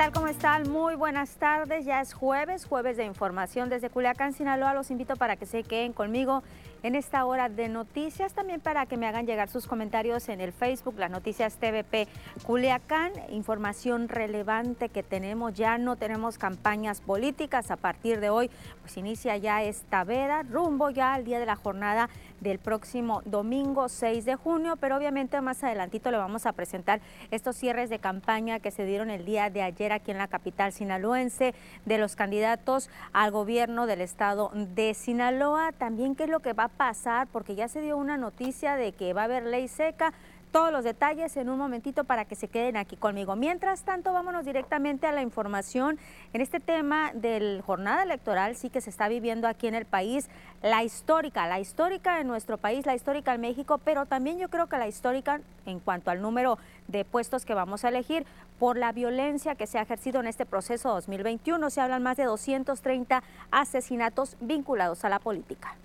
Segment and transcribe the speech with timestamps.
[0.00, 0.12] tal?
[0.12, 0.70] ¿Cómo están?
[0.70, 1.84] Muy buenas tardes.
[1.84, 4.72] Ya es jueves, jueves de información desde Culiacán, Sinaloa.
[4.72, 6.42] Los invito para que se queden conmigo
[6.82, 10.52] en esta hora de noticias, también para que me hagan llegar sus comentarios en el
[10.52, 12.08] Facebook, las noticias TVP
[12.44, 18.50] Culiacán, información relevante que tenemos, ya no tenemos campañas políticas, a partir de hoy
[18.80, 22.08] pues inicia ya esta veda, rumbo ya al día de la jornada
[22.40, 27.00] del próximo domingo 6 de junio, pero obviamente más adelantito le vamos a presentar
[27.30, 30.72] estos cierres de campaña que se dieron el día de ayer aquí en la capital
[30.72, 36.54] sinaloense de los candidatos al gobierno del estado de Sinaloa, también qué es lo que
[36.54, 39.68] va a pasar, porque ya se dio una noticia de que va a haber ley
[39.68, 40.12] seca,
[40.50, 43.36] todos los detalles en un momentito para que se queden aquí conmigo.
[43.36, 45.98] Mientras tanto, vámonos directamente a la información
[46.32, 50.28] en este tema del jornada electoral, sí que se está viviendo aquí en el país,
[50.62, 54.66] la histórica, la histórica en nuestro país, la histórica en México, pero también yo creo
[54.66, 58.26] que la histórica en cuanto al número de puestos que vamos a elegir
[58.58, 61.70] por la violencia que se ha ejercido en este proceso 2021.
[61.70, 65.76] Se hablan más de 230 asesinatos vinculados a la política.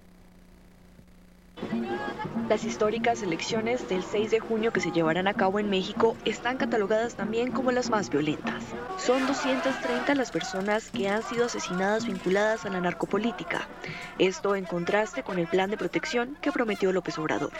[2.50, 6.58] Las históricas elecciones del 6 de junio que se llevarán a cabo en México están
[6.58, 8.64] catalogadas también como las más violentas.
[8.98, 13.68] Son 230 las personas que han sido asesinadas vinculadas a la narcopolítica.
[14.20, 17.52] Esto en contraste con el plan de protección que prometió López Obrador.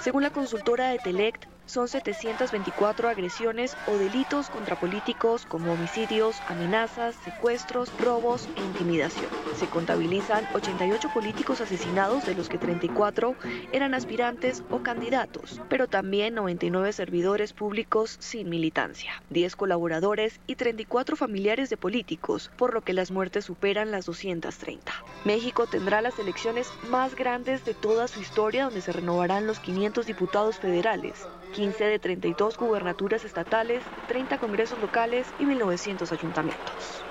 [0.00, 7.14] Según la consultora de Telect, son 724 agresiones o delitos contra políticos como homicidios, amenazas,
[7.24, 9.26] secuestros, robos e intimidación.
[9.56, 13.34] Se contabilizan 88 políticos asesinados, de los que 34
[13.72, 21.16] eran aspirantes o candidatos, pero también 99 servidores públicos sin militancia, 10 colaboradores y 34
[21.16, 24.92] familiares de políticos, por lo que las muertes superan las 230.
[25.24, 30.06] México tendrá las elecciones más grandes de toda su historia donde se renovarán los 500
[30.06, 37.04] diputados federales, 15 de 32 gubernaturas estatales, 30 congresos locales y 1.900 ayuntamientos.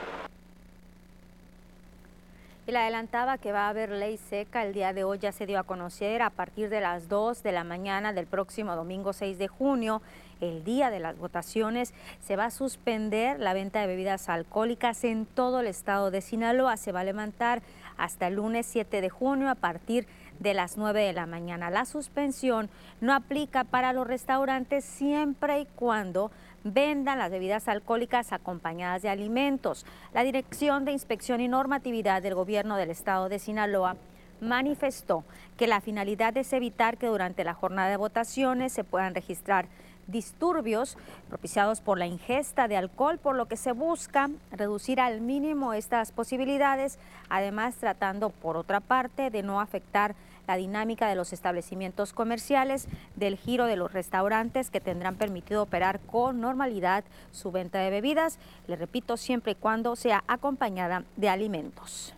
[2.67, 4.65] Y adelantaba que va a haber ley seca.
[4.65, 7.53] El día de hoy ya se dio a conocer a partir de las 2 de
[7.53, 10.01] la mañana del próximo domingo 6 de junio,
[10.41, 15.25] el día de las votaciones, se va a suspender la venta de bebidas alcohólicas en
[15.25, 16.75] todo el estado de Sinaloa.
[16.75, 17.61] Se va a levantar
[17.97, 21.69] hasta el lunes 7 de junio a partir de las 9 de la mañana.
[21.69, 22.69] La suspensión
[23.01, 26.31] no aplica para los restaurantes siempre y cuando
[26.63, 29.85] vendan las bebidas alcohólicas acompañadas de alimentos.
[30.13, 33.97] La Dirección de Inspección y Normatividad del Gobierno del Estado de Sinaloa
[34.41, 35.23] manifestó
[35.57, 39.67] que la finalidad es evitar que durante la jornada de votaciones se puedan registrar
[40.07, 40.97] disturbios
[41.27, 46.11] propiciados por la ingesta de alcohol, por lo que se busca reducir al mínimo estas
[46.11, 46.97] posibilidades,
[47.29, 50.15] además tratando por otra parte de no afectar
[50.47, 55.99] la dinámica de los establecimientos comerciales, del giro de los restaurantes que tendrán permitido operar
[55.99, 62.16] con normalidad su venta de bebidas, le repito, siempre y cuando sea acompañada de alimentos.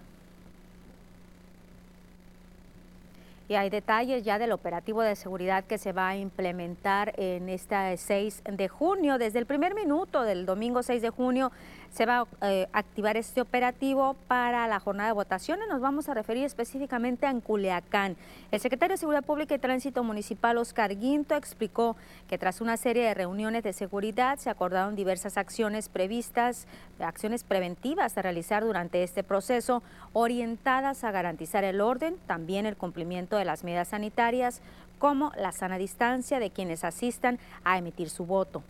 [3.50, 7.98] Y hay detalles ya del operativo de seguridad que se va a implementar en este
[7.98, 9.18] 6 de junio.
[9.18, 11.52] Desde el primer minuto del domingo 6 de junio
[11.92, 15.68] se va a eh, activar este operativo para la jornada de votaciones.
[15.68, 18.16] Nos vamos a referir específicamente a Culiacán.
[18.52, 21.96] El secretario de Seguridad Pública y Tránsito Municipal, Oscar Guinto, explicó
[22.28, 26.68] que tras una serie de reuniones de seguridad se acordaron diversas acciones previstas,
[27.00, 29.84] acciones preventivas a realizar durante este proceso,
[30.14, 34.62] orientadas a garantizar el orden, también el cumplimiento de las medidas sanitarias,
[35.00, 38.64] como la sana distancia de quienes asistan a emitir su voto.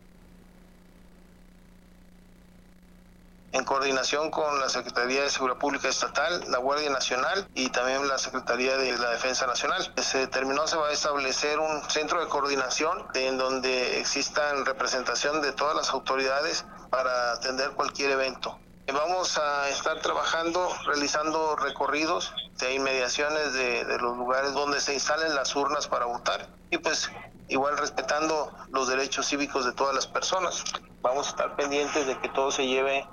[3.52, 8.18] En coordinación con la Secretaría de Seguridad Pública Estatal, la Guardia Nacional y también la
[8.18, 9.92] Secretaría de la Defensa Nacional.
[9.98, 15.52] Se determinó, se va a establecer un centro de coordinación en donde existan representación de
[15.52, 18.60] todas las autoridades para atender cualquier evento.
[18.92, 25.36] Vamos a estar trabajando, realizando recorridos de inmediaciones de, de los lugares donde se instalen
[25.36, 27.10] las urnas para votar y pues
[27.50, 30.63] igual respetando los derechos cívicos de todas las personas.
[31.02, 33.07] Vamos a estar pendientes de que todo se lleve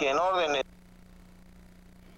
[0.00, 0.62] en orden.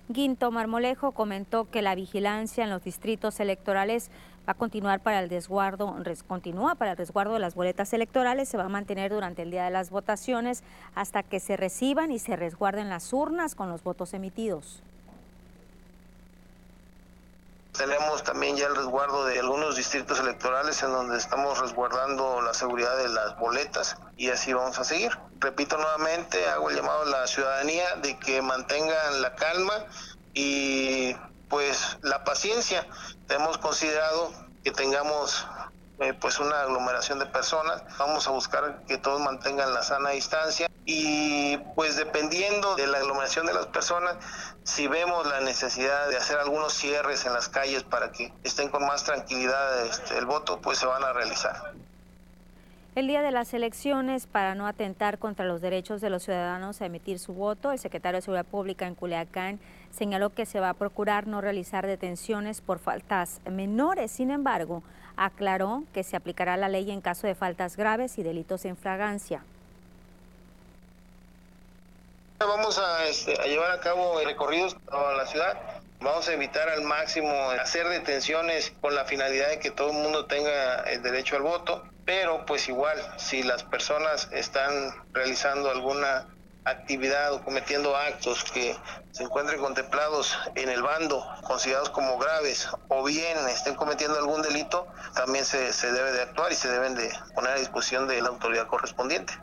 [0.08, 4.10] Guinto Marmolejo comentó que la vigilancia en los distritos electorales
[4.48, 5.94] va a continuar para el resguardo,
[6.26, 9.64] continúa para el resguardo de las boletas electorales, se va a mantener durante el día
[9.64, 10.62] de las votaciones
[10.94, 14.82] hasta que se reciban y se resguarden las urnas con los votos emitidos.
[17.78, 22.96] Tenemos también ya el resguardo de algunos distritos electorales en donde estamos resguardando la seguridad
[22.96, 25.16] de las boletas y así vamos a seguir.
[25.38, 29.74] Repito nuevamente, hago el llamado a la ciudadanía de que mantengan la calma
[30.34, 31.14] y
[31.48, 32.84] pues la paciencia.
[33.28, 34.32] Hemos considerado
[34.64, 35.46] que tengamos
[36.00, 37.84] eh, pues una aglomeración de personas.
[37.96, 43.46] Vamos a buscar que todos mantengan la sana distancia y pues dependiendo de la aglomeración
[43.46, 44.16] de las personas,
[44.68, 48.86] si vemos la necesidad de hacer algunos cierres en las calles para que estén con
[48.86, 51.72] más tranquilidad este, el voto, pues se van a realizar.
[52.94, 56.86] El día de las elecciones, para no atentar contra los derechos de los ciudadanos a
[56.86, 59.58] emitir su voto, el secretario de Seguridad Pública en Culiacán
[59.90, 64.10] señaló que se va a procurar no realizar detenciones por faltas menores.
[64.10, 64.82] Sin embargo,
[65.16, 69.42] aclaró que se aplicará la ley en caso de faltas graves y delitos en fragancia.
[72.38, 75.58] Vamos este, a, llevar a cabo recorridos a la ciudad.
[76.00, 80.26] Vamos a evitar al máximo hacer detenciones con la finalidad de que todo el mundo
[80.26, 86.28] tenga el derecho al voto, pero pues igual, si las personas están realizando alguna
[86.64, 88.76] actividad o cometiendo actos que
[89.10, 94.86] se encuentren contemplados en el bando, considerados como graves, o bien estén cometiendo algún delito,
[95.14, 98.28] también se, se debe de actuar y se deben de poner a disposición de la
[98.28, 99.34] autoridad correspondiente.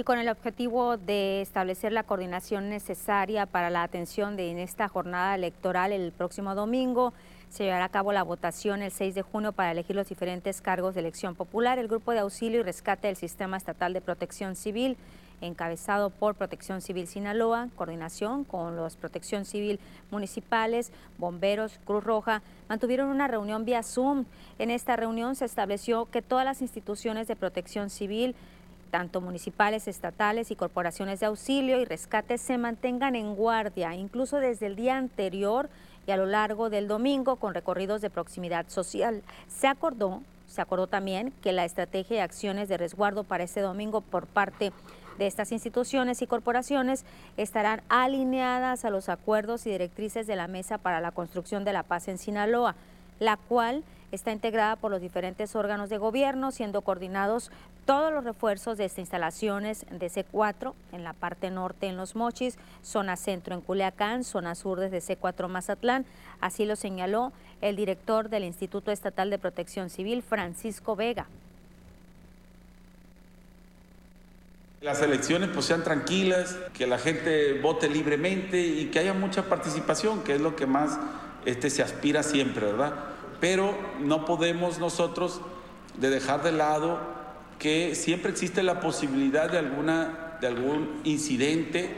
[0.00, 4.88] Y con el objetivo de establecer la coordinación necesaria para la atención de en esta
[4.88, 7.12] jornada electoral el próximo domingo.
[7.50, 10.94] Se llevará a cabo la votación el 6 de junio para elegir los diferentes cargos
[10.94, 11.78] de elección popular.
[11.78, 14.96] El Grupo de Auxilio y Rescate del Sistema Estatal de Protección Civil,
[15.42, 19.80] encabezado por Protección Civil Sinaloa, coordinación con los Protección Civil
[20.10, 24.24] municipales, bomberos, Cruz Roja, mantuvieron una reunión vía Zoom.
[24.58, 28.34] En esta reunión se estableció que todas las instituciones de protección civil
[28.90, 34.66] tanto municipales, estatales y corporaciones de auxilio y rescate se mantengan en guardia, incluso desde
[34.66, 35.70] el día anterior
[36.06, 39.22] y a lo largo del domingo con recorridos de proximidad social.
[39.48, 44.00] Se acordó, se acordó también que la estrategia de acciones de resguardo para este domingo
[44.00, 44.72] por parte
[45.18, 47.04] de estas instituciones y corporaciones
[47.36, 51.82] estarán alineadas a los acuerdos y directrices de la Mesa para la Construcción de la
[51.82, 52.74] Paz en Sinaloa,
[53.20, 57.52] la cual está integrada por los diferentes órganos de gobierno, siendo coordinados
[57.84, 62.58] todos los refuerzos de estas instalaciones de C4 en la parte norte en Los Mochis,
[62.82, 66.04] zona centro en Culiacán, zona sur desde C4 Mazatlán.
[66.40, 71.26] Así lo señaló el director del Instituto Estatal de Protección Civil, Francisco Vega.
[74.80, 80.22] Las elecciones pues sean tranquilas, que la gente vote libremente y que haya mucha participación,
[80.22, 80.98] que es lo que más
[81.44, 83.10] este, se aspira siempre, ¿verdad?
[83.40, 85.40] pero no podemos nosotros
[85.96, 87.00] de dejar de lado
[87.58, 91.90] que siempre existe la posibilidad de, alguna, de algún incidente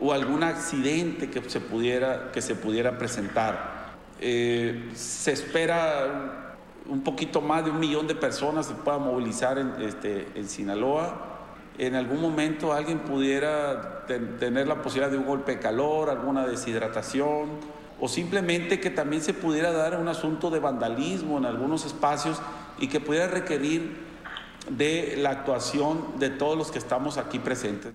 [0.00, 3.88] o algún accidente que se pudiera, que se pudiera presentar.
[4.20, 6.56] Eh, se espera
[6.86, 11.36] un poquito más de un millón de personas se puedan movilizar en, este, en Sinaloa.
[11.76, 17.50] En algún momento alguien pudiera tener la posibilidad de un golpe de calor, alguna deshidratación,
[18.00, 22.40] o simplemente que también se pudiera dar un asunto de vandalismo en algunos espacios
[22.78, 24.06] y que pudiera requerir
[24.70, 27.92] de la actuación de todos los que estamos aquí presentes.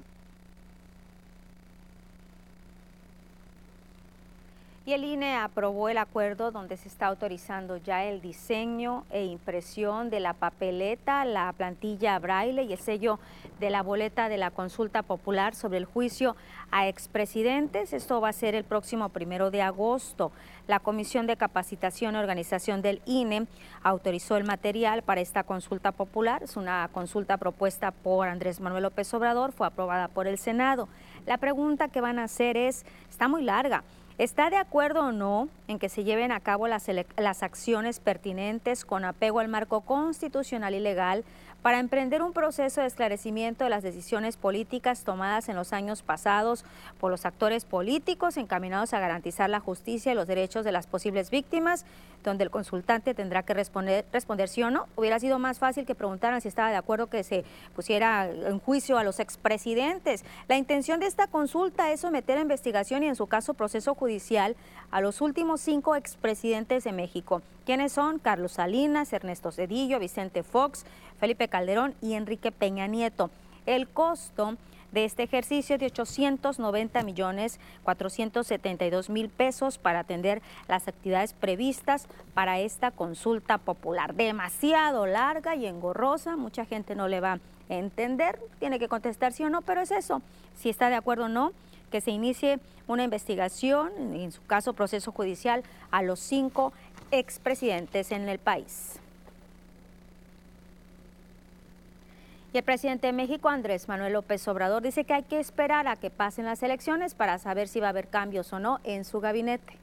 [4.86, 10.10] Y el INE aprobó el acuerdo donde se está autorizando ya el diseño e impresión
[10.10, 13.18] de la papeleta, la plantilla braille y el sello
[13.62, 16.36] de la boleta de la consulta popular sobre el juicio
[16.70, 17.94] a expresidentes.
[17.94, 20.34] Esto va a ser el próximo primero de agosto.
[20.68, 23.48] La Comisión de Capacitación y Organización del INE
[23.84, 26.44] autorizó el material para esta consulta popular.
[26.44, 30.90] Es una consulta propuesta por Andrés Manuel López Obrador, fue aprobada por el Senado.
[31.26, 33.86] La pregunta que van a hacer es, está muy larga.
[34.20, 38.86] ¿Está de acuerdo o no en que se lleven a cabo las, las, acciones pertinentes
[38.86, 41.24] con apego al marco constitucional y legal
[41.64, 46.66] para emprender un proceso de esclarecimiento de las decisiones políticas tomadas en los años pasados
[47.00, 51.32] por los actores políticos encaminados a garantizar la justicia y los derechos de las posibles
[51.32, 51.86] víctimas,
[52.22, 54.88] donde el consultante tendrá que responder, responder sí o no.
[54.98, 58.98] Hubiera sido más fácil que preguntaran si estaba de acuerdo que se pusiera en juicio
[58.98, 60.26] a los expresidentes.
[60.50, 64.58] La intención de esta consulta es someter a investigación y en su caso proceso judicial
[64.92, 67.42] a los últimos cinco expresidentes de México.
[67.66, 68.20] ¿Quiénes son?
[68.20, 70.86] Carlos Salinas, Ernesto Cedillo, Vicente Fox,
[71.18, 73.30] Felipe Calderón y Enrique Peña Nieto.
[73.66, 74.58] El costo
[74.92, 82.60] de este ejercicio de 890 millones 472 mil pesos para atender las actividades previstas para
[82.60, 84.14] esta consulta popular.
[84.14, 87.40] Demasiado larga y engorrosa, mucha gente no le va a
[87.70, 90.22] entender, tiene que contestar sí o no, pero es eso,
[90.54, 91.54] si está de acuerdo o no,
[91.94, 96.74] que se inicie una investigación, en su caso proceso judicial, a los cinco
[97.20, 99.00] expresidentes en el país.
[102.54, 105.96] Y el presidente de México, Andrés Manuel López Obrador, dice que hay que esperar a
[105.96, 109.20] que pasen las elecciones para saber si va a haber cambios o no en su
[109.20, 109.74] gabinete.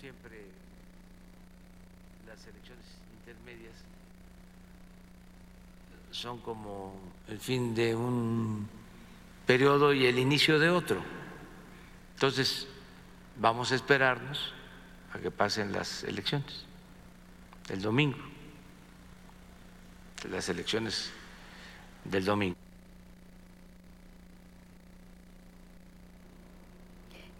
[0.00, 0.44] Siempre
[2.28, 2.84] las elecciones
[3.18, 3.74] intermedias
[6.12, 6.94] son como
[7.28, 8.68] el fin de un
[9.46, 11.00] periodo y el inicio de otro.
[12.14, 12.68] Entonces,
[13.36, 14.52] vamos a esperarnos
[15.12, 16.66] a que pasen las elecciones
[17.70, 18.18] el domingo,
[20.28, 21.10] las elecciones
[22.04, 22.56] del domingo.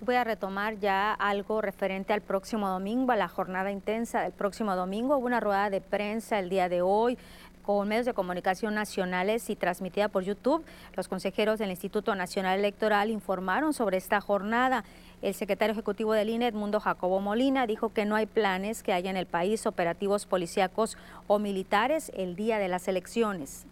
[0.02, 4.74] Voy a retomar ya algo referente al próximo domingo, a la jornada intensa del próximo
[4.74, 5.18] domingo.
[5.18, 7.18] Hubo una rueda de prensa el día de hoy
[7.62, 10.64] con medios de comunicación nacionales y transmitida por YouTube.
[10.96, 14.84] Los consejeros del Instituto Nacional Electoral informaron sobre esta jornada.
[15.22, 19.10] El secretario ejecutivo del INE, Edmundo Jacobo Molina, dijo que no hay planes que haya
[19.10, 23.66] en el país operativos policíacos o militares el día de las elecciones.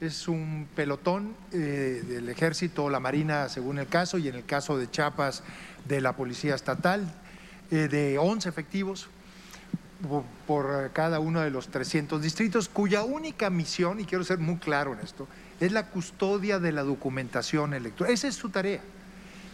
[0.00, 4.76] es un pelotón eh, del ejército la marina según el caso y en el caso
[4.76, 5.42] de Chiapas
[5.86, 7.10] de la policía estatal
[7.70, 9.08] eh, de 11 efectivos
[10.46, 14.92] por, cada uno de los 300 distritos cuya única misión, y quiero ser muy claro
[14.92, 15.26] en esto,
[15.60, 18.12] es la custodia de la documentación electoral.
[18.12, 18.80] Esa es su tarea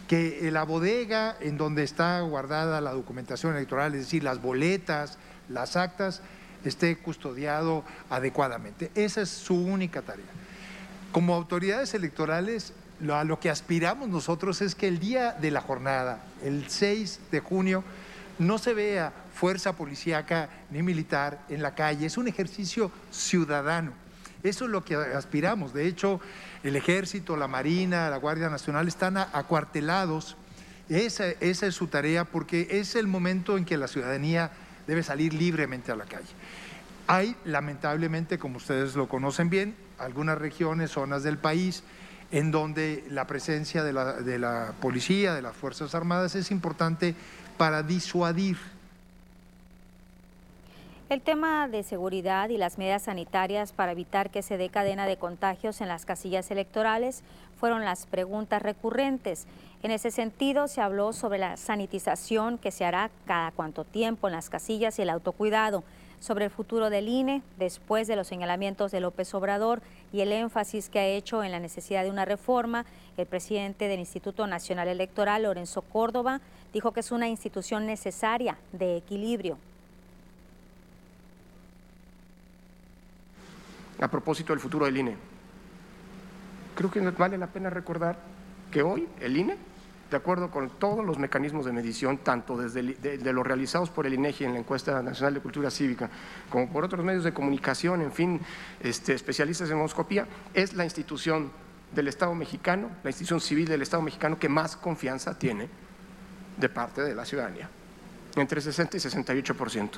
[0.07, 5.17] que la bodega en donde está guardada la documentación electoral, es decir, las boletas,
[5.49, 6.21] las actas,
[6.65, 8.91] esté custodiado adecuadamente.
[8.95, 10.25] Esa es su única tarea.
[11.11, 12.73] Como autoridades electorales,
[13.11, 17.39] a lo que aspiramos nosotros es que el día de la jornada, el 6 de
[17.39, 17.83] junio,
[18.39, 23.91] no se vea fuerza policíaca ni militar en la calle, es un ejercicio ciudadano.
[24.43, 25.73] Eso es lo que aspiramos.
[25.73, 26.19] De hecho,
[26.63, 30.35] el ejército, la marina, la Guardia Nacional están acuartelados.
[30.89, 34.51] Esa, es su tarea porque es el momento en que la ciudadanía
[34.85, 36.27] debe salir libremente a la calle.
[37.07, 41.83] Hay, lamentablemente, como ustedes lo conocen bien, algunas regiones, zonas del país,
[42.31, 47.15] en donde la presencia de la, de la policía, de las Fuerzas Armadas, es importante
[47.53, 48.57] para disuadir.
[51.09, 55.17] El tema de seguridad y las medidas sanitarias para evitar que se dé cadena de
[55.17, 57.21] contagios en las casillas electorales
[57.59, 59.45] fueron las preguntas recurrentes.
[59.83, 64.33] En ese sentido, se habló sobre la sanitización que se hará cada cuánto tiempo en
[64.33, 65.83] las casillas y el autocuidado
[66.23, 69.81] sobre el futuro del INE después de los señalamientos de López Obrador
[70.13, 72.85] y el énfasis que ha hecho en la necesidad de una reforma.
[73.17, 76.39] El presidente del Instituto Nacional Electoral, Lorenzo Córdoba,
[76.71, 79.57] dijo que es una institución necesaria de equilibrio.
[83.99, 85.17] A propósito del futuro del INE,
[86.73, 88.17] creo que vale la pena recordar
[88.71, 89.57] que hoy el INE
[90.13, 94.13] de acuerdo con todos los mecanismos de medición, tanto desde de, los realizados por el
[94.13, 96.07] INEGI en la encuesta nacional de cultura cívica,
[96.51, 98.39] como por otros medios de comunicación, en fin,
[98.79, 101.51] este, especialistas en homoscopía, es la institución
[101.95, 105.67] del Estado mexicano, la institución civil del Estado mexicano que más confianza tiene
[106.57, 107.67] de parte de la ciudadanía,
[108.35, 109.97] entre 60 y 68 por ciento.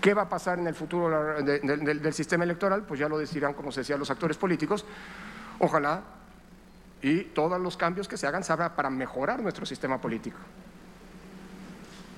[0.00, 2.84] ¿Qué va a pasar en el futuro del, del sistema electoral?
[2.84, 4.86] Pues ya lo decidirán, como se decía, los actores políticos.
[5.58, 6.02] Ojalá
[7.04, 10.38] y todos los cambios que se hagan sabrá para mejorar nuestro sistema político.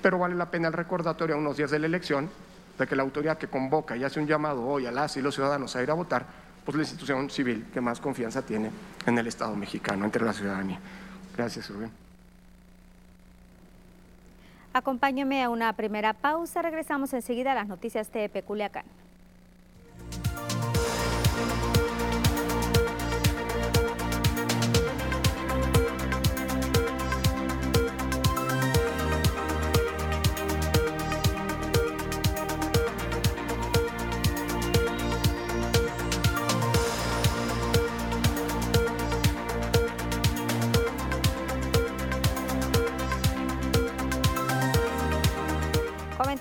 [0.01, 2.31] Pero vale la pena el recordatorio a unos días de la elección
[2.79, 5.35] de que la autoridad que convoca y hace un llamado hoy a las y los
[5.35, 6.25] ciudadanos a ir a votar,
[6.65, 8.71] pues la institución civil que más confianza tiene
[9.05, 10.79] en el Estado mexicano, entre la ciudadanía.
[11.37, 11.91] Gracias, Rubén.
[14.73, 16.63] Acompáñeme a una primera pausa.
[16.63, 18.85] Regresamos enseguida a las noticias de Peculiacán.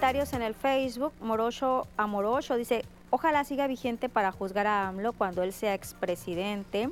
[0.05, 5.51] En el Facebook, Morocho Amorocho dice, ojalá siga vigente para juzgar a AMLO cuando él
[5.51, 6.91] sea expresidente.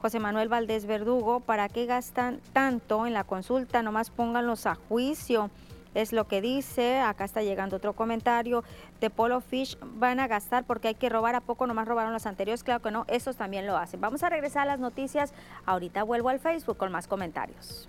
[0.00, 3.84] José Manuel Valdés Verdugo, ¿para qué gastan tanto en la consulta?
[3.84, 5.50] Nomás pónganlos a juicio.
[5.94, 6.98] Es lo que dice.
[6.98, 8.64] Acá está llegando otro comentario
[9.00, 9.78] de Polo Fish.
[9.80, 11.36] Van a gastar porque hay que robar.
[11.36, 12.64] ¿A poco nomás robaron los anteriores?
[12.64, 13.04] Claro que no.
[13.06, 14.00] Esos también lo hacen.
[14.00, 15.32] Vamos a regresar a las noticias.
[15.64, 17.88] Ahorita vuelvo al Facebook con más comentarios.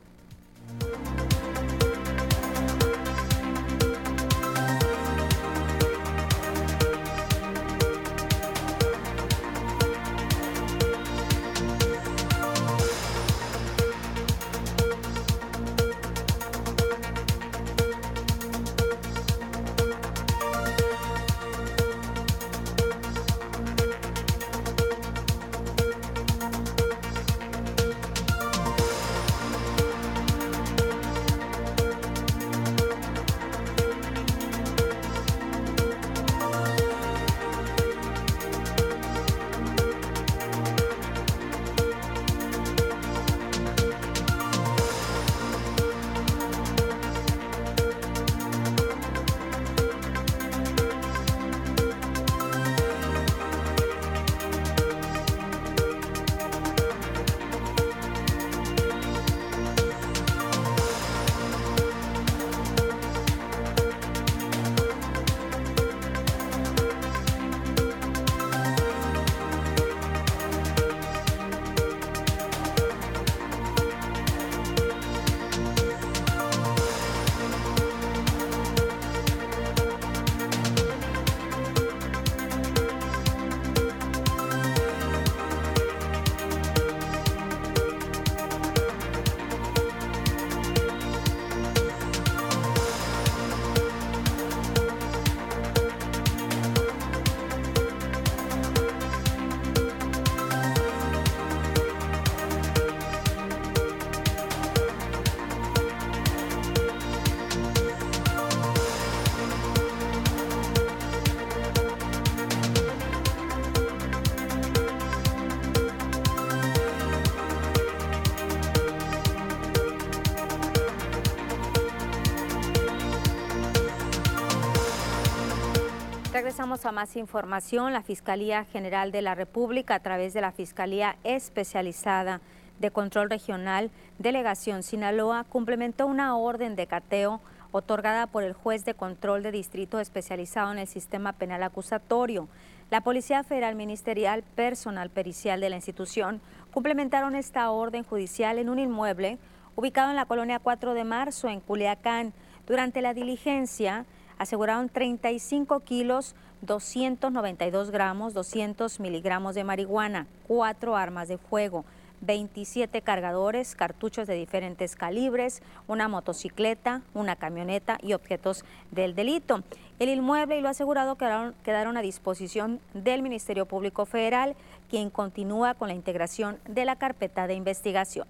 [126.73, 127.93] A más información.
[127.93, 132.41] La Fiscalía General de la República, a través de la Fiscalía Especializada
[132.79, 138.95] de Control Regional, Delegación Sinaloa, complementó una orden de cateo otorgada por el juez de
[138.95, 142.47] control de distrito especializado en el sistema penal acusatorio.
[142.89, 146.41] La Policía Federal Ministerial, personal pericial de la institución,
[146.73, 149.37] complementaron esta orden judicial en un inmueble
[149.75, 152.33] ubicado en la colonia 4 de marzo, en Culiacán.
[152.65, 154.07] Durante la diligencia,
[154.39, 161.83] aseguraron 35 kilos, 292 gramos, 200 miligramos de marihuana, cuatro armas de fuego,
[162.21, 169.61] 27 cargadores, cartuchos de diferentes calibres, una motocicleta, una camioneta y objetos del delito.
[169.99, 174.55] El inmueble y lo asegurado quedaron, quedaron a disposición del Ministerio Público Federal,
[174.89, 178.25] quien continúa con la integración de la carpeta de investigación.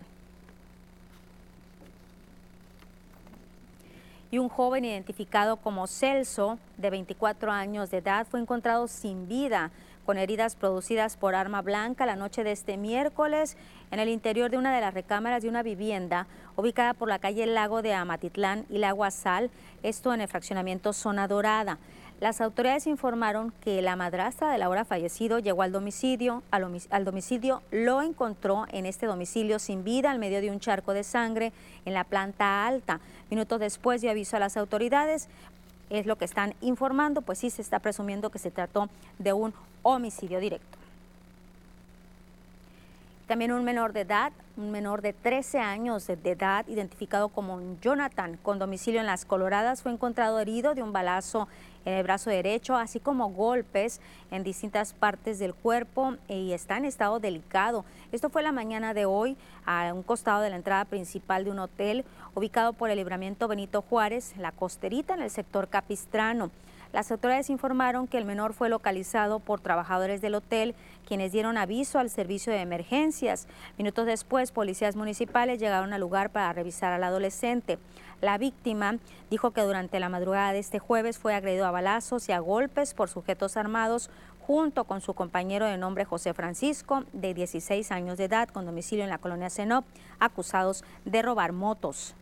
[4.34, 9.70] Y un joven identificado como Celso, de 24 años de edad, fue encontrado sin vida
[10.08, 13.58] con heridas producidas por arma blanca la noche de este miércoles
[13.92, 17.46] en el interior de una de las recámaras de una vivienda ubicada por la calle
[17.46, 19.52] Lago de Amatitlán y Lago Azal,
[19.84, 21.78] esto en el fraccionamiento Zona Dorada.
[22.24, 28.02] Las autoridades informaron que la madrastra del ahora fallecido llegó al domicilio, al, domicilio lo
[28.02, 31.52] encontró en este domicilio sin vida al medio de un charco de sangre
[31.84, 33.02] en la planta alta.
[33.30, 35.28] Minutos después de aviso a las autoridades,
[35.90, 38.88] es lo que están informando, pues sí se está presumiendo que se trató
[39.20, 40.78] de un homicidio directo.
[43.28, 48.38] También un menor de edad, un menor de 13 años de edad, identificado como Jonathan,
[48.44, 51.48] con domicilio en Las Coloradas, fue encontrado herido de un balazo
[51.86, 54.00] en el brazo derecho, así como golpes
[54.32, 57.86] en distintas partes del cuerpo y está en estado delicado.
[58.12, 61.60] Esto fue la mañana de hoy a un costado de la entrada principal de un
[61.60, 66.52] hotel ubicado por el libramiento Benito Juárez, La Costerita, en el sector Capistrano.
[66.94, 70.76] Las autoridades informaron que el menor fue localizado por trabajadores del hotel,
[71.08, 73.48] quienes dieron aviso al servicio de emergencias.
[73.80, 77.80] Minutos después, policías municipales llegaron al lugar para revisar al adolescente.
[78.22, 79.00] La víctima
[79.32, 82.94] dijo que durante la madrugada de este jueves fue agredido a balazos y a golpes
[82.94, 84.12] por sujetos armados
[84.46, 89.04] junto con su compañero de nombre José Francisco, de 16 años de edad, con domicilio
[89.04, 89.84] en la colonia Senop,
[90.20, 92.14] acusados de robar motos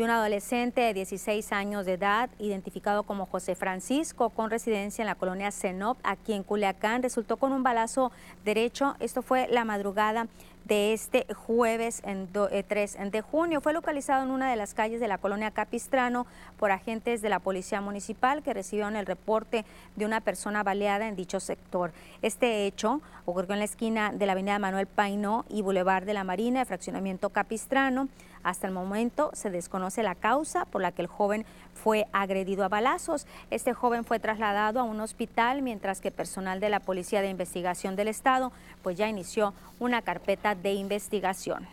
[0.00, 5.06] y un adolescente de 16 años de edad, identificado como José Francisco, con residencia en
[5.06, 8.10] la colonia Senop, aquí en Culiacán, resultó con un balazo
[8.42, 8.96] derecho.
[8.98, 10.26] Esto fue la madrugada
[10.64, 13.60] de este jueves en 3 eh, de junio.
[13.60, 16.26] Fue localizado en una de las calles de la colonia Capistrano
[16.58, 21.16] por agentes de la Policía Municipal que recibieron el reporte de una persona baleada en
[21.16, 21.92] dicho sector.
[22.22, 26.24] Este hecho ocurrió en la esquina de la avenida Manuel Paino y Boulevard de la
[26.24, 28.08] Marina, de fraccionamiento Capistrano.
[28.42, 32.68] Hasta el momento se desconoce la causa por la que el joven fue agredido a
[32.68, 33.26] balazos.
[33.50, 37.96] Este joven fue trasladado a un hospital mientras que personal de la Policía de Investigación
[37.96, 41.66] del Estado pues ya inició una carpeta de investigación.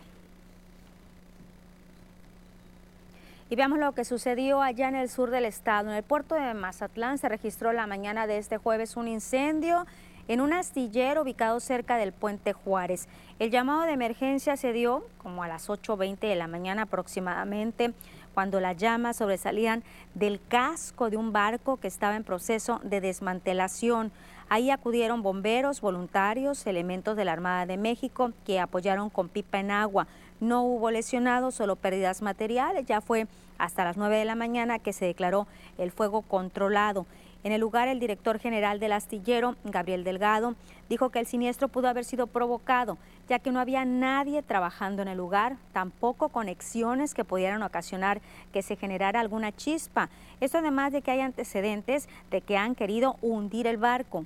[3.50, 5.88] Y veamos lo que sucedió allá en el sur del estado.
[5.88, 9.86] En el puerto de Mazatlán se registró la mañana de este jueves un incendio
[10.28, 13.08] en un astillero ubicado cerca del puente Juárez.
[13.38, 17.92] El llamado de emergencia se dio como a las 8.20 de la mañana aproximadamente
[18.34, 19.82] cuando las llamas sobresalían
[20.14, 24.12] del casco de un barco que estaba en proceso de desmantelación.
[24.48, 29.70] Ahí acudieron bomberos, voluntarios, elementos de la Armada de México que apoyaron con pipa en
[29.70, 30.06] agua.
[30.40, 32.86] No hubo lesionados, solo pérdidas materiales.
[32.86, 33.26] Ya fue
[33.58, 37.06] hasta las 9 de la mañana que se declaró el fuego controlado.
[37.44, 40.56] En el lugar, el director general del astillero, Gabriel Delgado,
[40.88, 42.98] dijo que el siniestro pudo haber sido provocado,
[43.28, 48.20] ya que no había nadie trabajando en el lugar, tampoco conexiones que pudieran ocasionar
[48.52, 50.08] que se generara alguna chispa.
[50.40, 54.24] Esto además de que hay antecedentes de que han querido hundir el barco.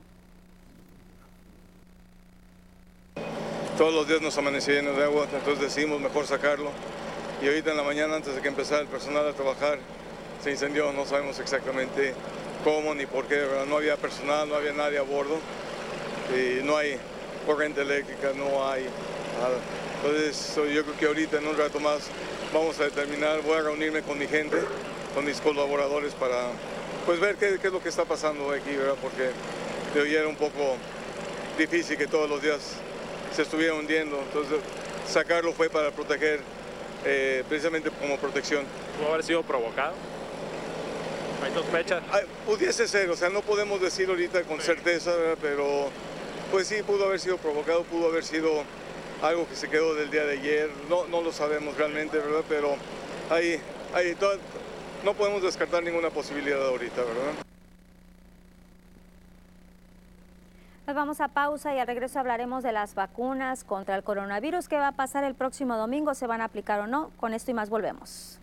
[3.77, 6.71] Todos los días nos amanecía lleno de agua, entonces decidimos mejor sacarlo.
[7.43, 9.79] Y ahorita en la mañana, antes de que empezara el personal a trabajar,
[10.43, 12.15] se incendió, no sabemos exactamente
[12.63, 15.39] cómo ni por qué, no había personal, no había nadie a bordo
[16.35, 16.97] y no hay
[17.47, 18.85] corriente eléctrica, no hay
[19.41, 19.59] nada.
[19.97, 22.03] Entonces yo creo que ahorita en un rato más
[22.53, 24.59] vamos a determinar, voy a reunirme con mi gente,
[25.15, 26.51] con mis colaboradores para
[27.07, 28.95] pues ver qué, es lo que está pasando aquí, ¿verdad?
[29.01, 29.31] porque
[29.95, 30.77] de hoy era un poco
[31.59, 32.61] difícil que todos los días
[33.35, 34.59] se estuviera hundiendo, entonces
[35.09, 36.41] sacarlo fue para proteger,
[37.05, 38.65] eh, precisamente como protección.
[38.99, 39.95] ¿Pudo haber sido provocado?
[41.43, 42.01] ¿Hay sospecha?
[42.47, 45.91] pudiese ser, o sea, no podemos decir ahorita con certeza, pero
[46.51, 48.63] pues sí, pudo haber sido provocado, pudo haber sido
[49.23, 52.45] algo que se quedó del día de ayer, no, no lo sabemos realmente, ¿verdad?
[52.49, 52.77] Pero
[53.31, 53.61] hay,
[53.95, 54.17] hay
[55.05, 57.33] no podemos descartar ninguna posibilidad ahorita, ¿verdad?
[60.87, 64.69] Nos vamos a pausa y al regreso hablaremos de las vacunas contra el coronavirus.
[64.69, 66.15] ¿Qué va a pasar el próximo domingo?
[66.15, 67.11] ¿Se van a aplicar o no?
[67.19, 68.39] Con esto y más volvemos.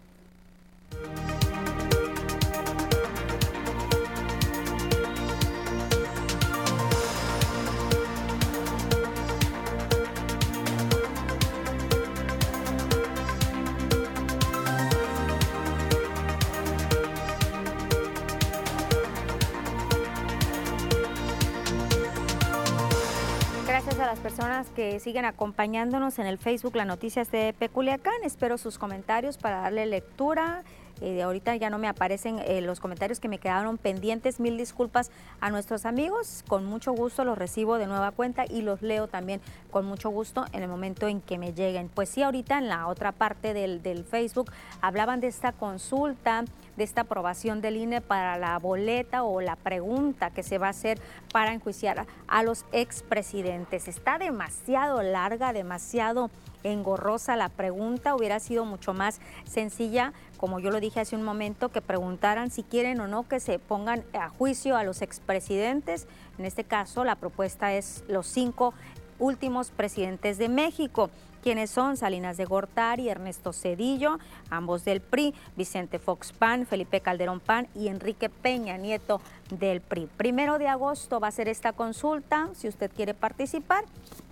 [24.09, 28.15] Las personas que siguen acompañándonos en el Facebook La Noticias de Peculiacán.
[28.23, 30.63] Espero sus comentarios para darle lectura
[31.01, 34.39] eh, ahorita ya no me aparecen eh, los comentarios que me quedaron pendientes.
[34.39, 36.43] Mil disculpas a nuestros amigos.
[36.47, 40.45] Con mucho gusto los recibo de nueva cuenta y los leo también con mucho gusto
[40.51, 41.89] en el momento en que me lleguen.
[41.89, 46.43] Pues sí, ahorita en la otra parte del, del Facebook hablaban de esta consulta,
[46.77, 50.71] de esta aprobación del INE para la boleta o la pregunta que se va a
[50.71, 50.99] hacer
[51.31, 53.87] para enjuiciar a los expresidentes.
[53.87, 56.29] Está demasiado larga, demasiado
[56.63, 61.69] engorrosa la pregunta, hubiera sido mucho más sencilla, como yo lo dije hace un momento,
[61.69, 66.07] que preguntaran si quieren o no que se pongan a juicio a los expresidentes.
[66.37, 68.73] En este caso, la propuesta es los cinco
[69.19, 75.99] últimos presidentes de México quienes son Salinas de Gortari, Ernesto Cedillo, ambos del PRI, Vicente
[75.99, 80.07] Fox PAN, Felipe Calderón PAN y Enrique Peña Nieto del PRI.
[80.17, 83.83] Primero de agosto va a ser esta consulta, si usted quiere participar,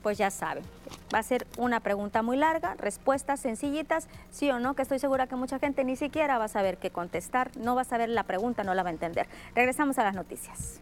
[0.03, 0.61] pues ya sabe.
[1.13, 5.27] Va a ser una pregunta muy larga, respuestas sencillitas, sí o no, que estoy segura
[5.27, 8.23] que mucha gente ni siquiera va a saber qué contestar, no va a saber la
[8.23, 9.27] pregunta, no la va a entender.
[9.55, 10.81] Regresamos a las noticias.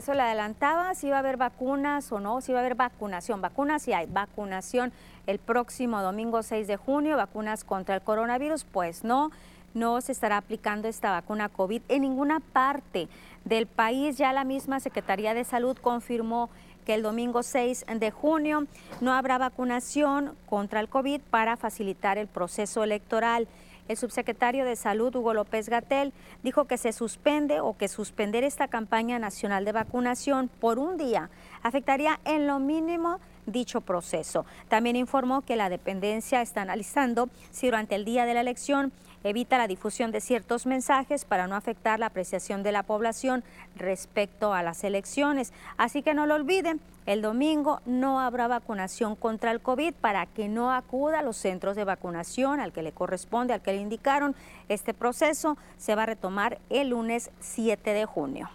[0.00, 3.42] Regreso le adelantaba si va a haber vacunas o no, si va a haber vacunación.
[3.42, 4.92] Vacunas sí hay, vacunación
[5.26, 9.30] el próximo domingo 6 de junio, vacunas contra el coronavirus, pues no,
[9.74, 13.08] no se estará aplicando esta vacuna COVID en ninguna parte
[13.44, 14.16] del país.
[14.16, 16.48] Ya la misma Secretaría de Salud confirmó
[16.86, 18.66] que el domingo 6 de junio
[19.02, 23.48] no habrá vacunación contra el COVID para facilitar el proceso electoral.
[23.88, 26.12] El subsecretario de Salud, Hugo López Gatel,
[26.42, 31.30] dijo que se suspende o que suspender esta campaña nacional de vacunación por un día
[31.62, 34.46] afectaría en lo mínimo dicho proceso.
[34.68, 38.92] También informó que la dependencia está analizando si durante el día de la elección
[39.24, 43.44] evita la difusión de ciertos mensajes para no afectar la apreciación de la población
[43.76, 45.52] respecto a las elecciones.
[45.76, 50.48] Así que no lo olviden, el domingo no habrá vacunación contra el COVID para que
[50.48, 54.36] no acuda a los centros de vacunación al que le corresponde, al que le indicaron.
[54.68, 58.50] Este proceso se va a retomar el lunes 7 de junio.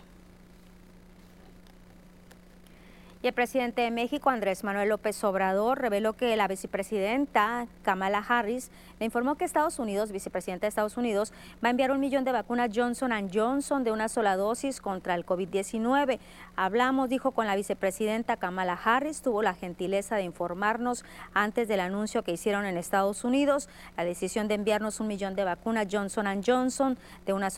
[3.25, 8.69] Y el presidente de México, Andrés Manuel López Obrador, reveló que la vicepresidenta Kamala Harris
[8.99, 12.31] le informó que Estados Unidos, vicepresidenta de Estados Unidos, va a enviar un millón de
[12.31, 16.19] vacunas Johnson Johnson de una sola dosis contra el COVID-19.
[16.55, 22.23] Hablamos, dijo, con la vicepresidenta Kamala Harris, tuvo la gentileza de informarnos antes del anuncio
[22.23, 26.95] que hicieron en Estados Unidos, la decisión de enviarnos un millón de vacunas Johnson Johnson
[27.25, 27.49] de una,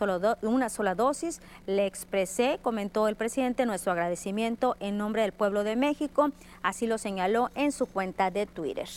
[0.43, 1.41] una sola dosis.
[1.65, 6.97] Le expresé, comentó el presidente, nuestro agradecimiento en nombre del pueblo de México, así lo
[6.97, 8.89] señaló en su cuenta de Twitter.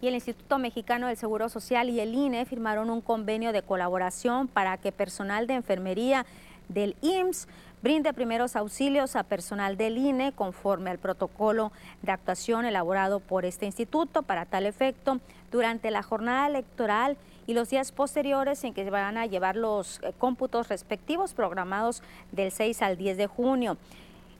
[0.00, 4.46] Y el Instituto Mexicano del Seguro Social y el INE firmaron un convenio de colaboración
[4.46, 6.26] para que personal de enfermería
[6.68, 7.48] del IMSS
[7.82, 13.66] brinde primeros auxilios a personal del INE conforme al protocolo de actuación elaborado por este
[13.66, 15.20] instituto para tal efecto
[15.52, 20.12] durante la jornada electoral y los días posteriores en que van a llevar los eh,
[20.18, 22.02] cómputos respectivos programados
[22.32, 23.76] del 6 al 10 de junio.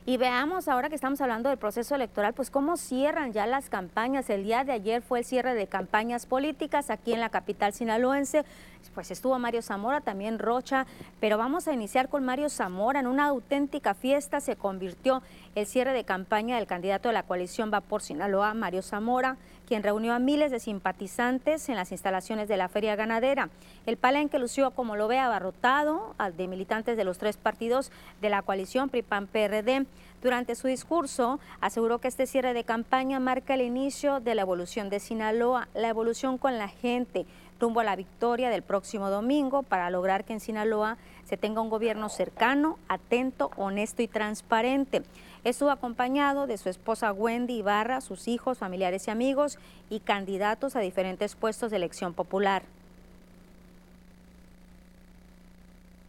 [0.08, 4.30] Y veamos ahora que estamos hablando del proceso electoral, pues cómo cierran ya las campañas.
[4.30, 8.46] El día de ayer fue el cierre de campañas políticas aquí en la capital sinaloense.
[8.94, 10.86] Pues estuvo Mario Zamora, también Rocha,
[11.20, 13.00] pero vamos a iniciar con Mario Zamora.
[13.00, 15.24] En una auténtica fiesta se convirtió
[15.56, 19.84] el cierre de campaña del candidato de la coalición Va por Sinaloa, Mario Zamora, quien
[19.84, 23.50] reunió a miles de simpatizantes en las instalaciones de la feria ganadera.
[23.86, 28.42] El palenque lució, como lo ve, abarrotado de militantes de los tres partidos de la
[28.42, 29.86] coalición PRI-PAN-PRD.
[30.22, 34.90] Durante su discurso aseguró que este cierre de campaña marca el inicio de la evolución
[34.90, 37.26] de Sinaloa, la evolución con la gente,
[37.60, 41.70] rumbo a la victoria del próximo domingo para lograr que en Sinaloa se tenga un
[41.70, 45.04] gobierno cercano, atento, honesto y transparente.
[45.46, 49.60] Estuvo acompañado de su esposa Wendy Ibarra, sus hijos, familiares y amigos
[49.92, 52.64] y candidatos a diferentes puestos de elección popular.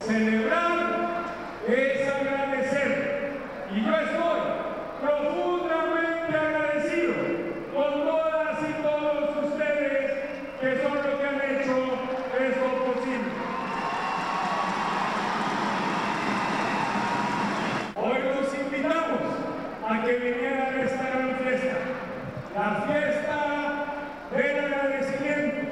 [0.01, 1.27] Celebrar
[1.69, 3.37] es agradecer
[3.75, 3.93] y yo
[5.03, 7.15] profundamente agradecido
[7.75, 10.13] con todas y todos ustedes
[10.63, 11.77] que son los que han hecho
[12.41, 13.33] esto posible.
[17.97, 19.21] Hoy los invitamos
[19.89, 21.79] a que vinieran a esta gran fiesta,
[22.55, 23.39] la fiesta
[24.35, 25.63] del agradecimiento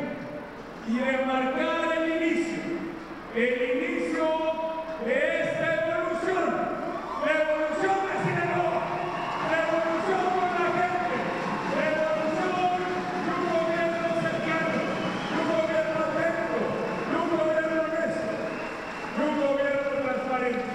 [0.89, 2.63] y de marcar el inicio,
[3.35, 4.27] el inicio
[5.05, 6.47] de esta evolución,
[7.27, 8.83] la evolución de Sinaloa,
[9.51, 11.17] la evolución con la gente,
[11.75, 12.55] la evolución
[13.25, 14.79] de un gobierno cercano,
[15.29, 16.59] de un gobierno atento,
[17.11, 18.31] de un gobierno honesto,
[19.19, 20.75] de un gobierno transparente.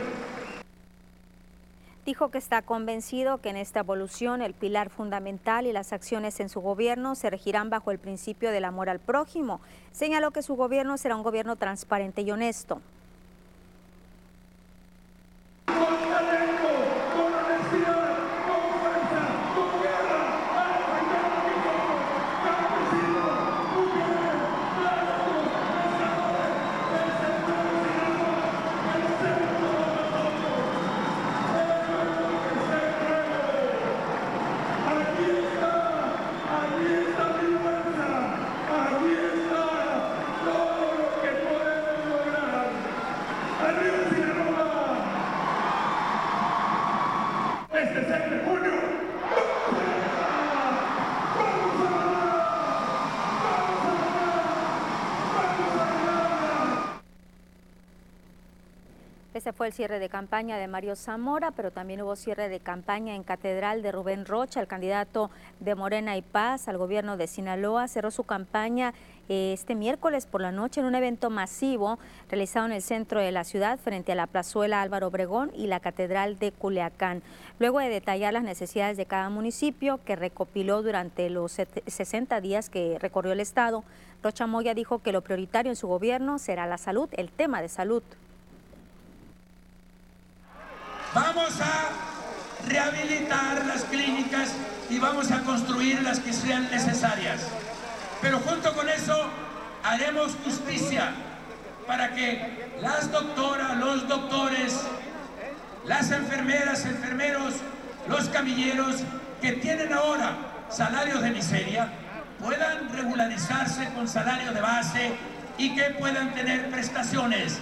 [2.09, 6.49] Dijo que está convencido que en esta evolución el pilar fundamental y las acciones en
[6.49, 9.61] su gobierno se regirán bajo el principio del amor al prójimo.
[9.91, 12.81] Señaló que su gobierno será un gobierno transparente y honesto.
[15.67, 16.69] Con talento,
[17.13, 18.17] con honestidad,
[18.47, 19.21] con fuerza,
[19.53, 20.21] con guerra,
[20.57, 22.01] a defender lo que somos,
[22.43, 23.37] campesinos,
[23.77, 24.49] mujeres,
[24.81, 25.45] maestros,
[25.77, 26.57] pensadores,
[26.89, 28.33] del centro de Sinaloa,
[28.97, 30.57] del centro de nosotros.
[31.59, 33.37] Eso es lo que se prueba.
[34.89, 35.73] Aquí está,
[36.59, 38.09] aquí está mi fuerza,
[38.73, 39.63] aquí está
[40.43, 42.67] todo lo que podemos lograr
[59.33, 63.13] Este fue el cierre de campaña de Mario Zamora, pero también hubo cierre de campaña
[63.13, 67.89] en Catedral de Rubén Rocha, el candidato de Morena y Paz al gobierno de Sinaloa.
[67.89, 68.93] Cerró su campaña
[69.27, 73.33] eh, este miércoles por la noche en un evento masivo realizado en el centro de
[73.33, 77.21] la ciudad frente a la plazuela Álvaro Obregón y la Catedral de Culiacán.
[77.59, 82.97] Luego de detallar las necesidades de cada municipio que recopiló durante los 60 días que
[82.97, 83.83] recorrió el estado,
[84.23, 87.67] Rocha Moya dijo que lo prioritario en su gobierno será la salud, el tema de
[87.67, 88.03] salud.
[91.13, 94.51] Vamos a rehabilitar las clínicas
[94.91, 97.47] y vamos a construir las que sean necesarias.
[98.21, 99.15] Pero junto con eso
[99.83, 101.11] haremos justicia
[101.87, 104.81] para que las doctoras, los doctores,
[105.85, 107.55] las enfermeras, enfermeros,
[108.07, 108.97] los camilleros
[109.41, 110.37] que tienen ahora
[110.69, 111.91] salarios de miseria
[112.39, 115.11] puedan regularizarse con salario de base
[115.57, 117.57] y que puedan tener prestaciones.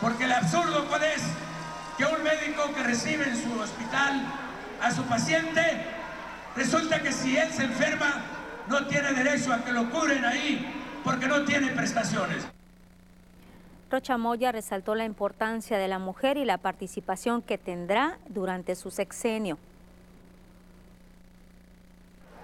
[0.00, 1.22] Porque el absurdo cuál es
[1.96, 4.22] que un médico que recibe en su hospital
[4.82, 5.60] a su paciente,
[6.54, 8.22] resulta que si él se enferma,
[8.68, 10.66] no tiene derecho a que lo curen ahí
[11.04, 12.46] porque no tiene prestaciones.
[13.90, 18.90] Rocha Moya resaltó la importancia de la mujer y la participación que tendrá durante su
[18.90, 19.58] sexenio.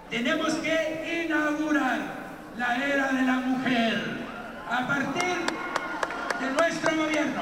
[0.09, 1.99] Tenemos que inaugurar
[2.57, 4.01] la era de la mujer
[4.69, 5.37] a partir
[6.39, 7.41] de nuestro gobierno.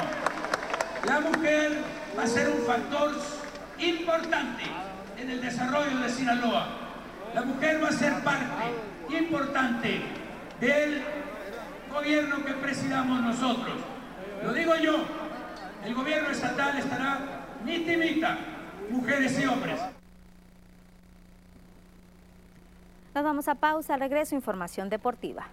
[1.06, 3.12] La mujer va a ser un factor
[3.80, 4.64] importante
[5.18, 6.68] en el desarrollo de Sinaloa.
[7.34, 10.02] La mujer va a ser parte importante
[10.60, 11.02] del
[11.92, 13.76] gobierno que presidamos nosotros.
[14.44, 15.06] Lo digo yo,
[15.86, 17.20] el gobierno estatal estará
[17.64, 18.38] mitimita,
[18.90, 19.80] mujeres y hombres.
[23.14, 25.48] Nos vamos a pausa, regreso información deportiva.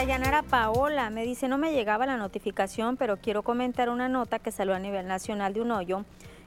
[0.00, 4.50] Dayanara Paola me dice, no me llegaba la notificación, pero quiero comentar una nota que
[4.50, 6.06] salió a nivel nacional de un hoyo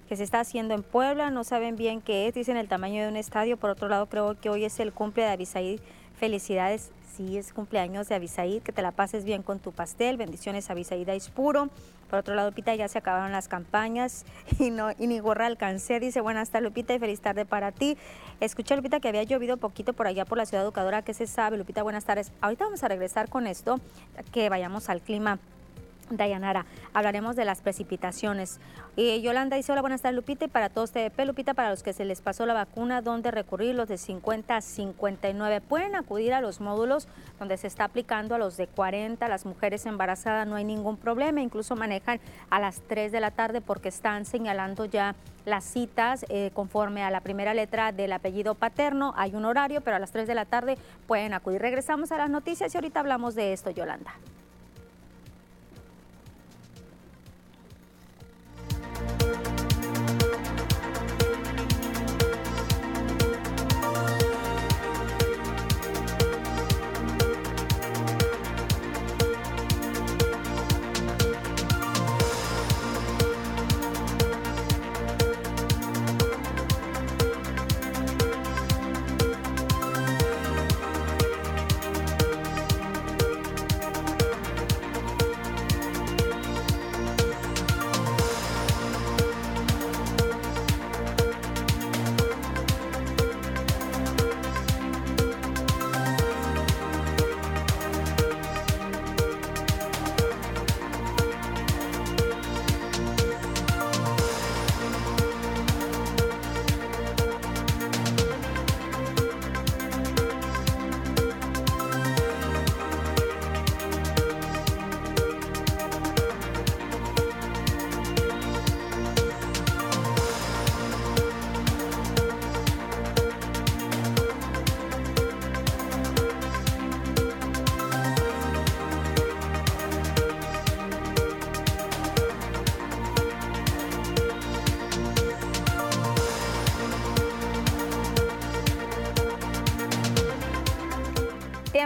[0.09, 1.29] que se está haciendo en Puebla.
[1.29, 3.57] No saben bien qué es, dicen el tamaño de un estadio.
[3.57, 5.79] Por otro lado, creo que hoy es el cumple de Abisaid.
[6.15, 8.61] Felicidades, sí, es cumpleaños de Abisaid.
[8.61, 10.17] Que te la pases bien con tu pastel.
[10.17, 11.69] Bendiciones, Abisaid es puro.
[12.09, 14.25] Por otro lado, Lupita, ya se acabaron las campañas
[14.59, 15.99] y, no, y ni gorra alcancé.
[15.99, 17.97] Dice, buenas tardes, Lupita, y feliz tarde para ti.
[18.39, 21.01] Escuché, Lupita, que había llovido poquito por allá por la ciudad educadora.
[21.01, 21.57] ¿Qué se sabe?
[21.57, 22.31] Lupita, buenas tardes.
[22.41, 23.79] Ahorita vamos a regresar con esto,
[24.31, 25.39] que vayamos al clima
[26.09, 28.59] Dayanara, hablaremos de las precipitaciones.
[28.95, 31.93] Y Yolanda dice, hola, buenas tardes Lupita, y para todos TDP, Lupita, para los que
[31.93, 33.75] se les pasó la vacuna, ¿dónde recurrir?
[33.75, 35.61] Los de 50 a 59.
[35.61, 37.07] Pueden acudir a los módulos
[37.39, 41.41] donde se está aplicando a los de 40, las mujeres embarazadas, no hay ningún problema,
[41.41, 42.19] incluso manejan
[42.49, 45.15] a las 3 de la tarde porque están señalando ya
[45.45, 49.97] las citas eh, conforme a la primera letra del apellido paterno, hay un horario, pero
[49.97, 50.77] a las 3 de la tarde
[51.07, 51.61] pueden acudir.
[51.61, 54.13] Regresamos a las noticias y ahorita hablamos de esto, Yolanda.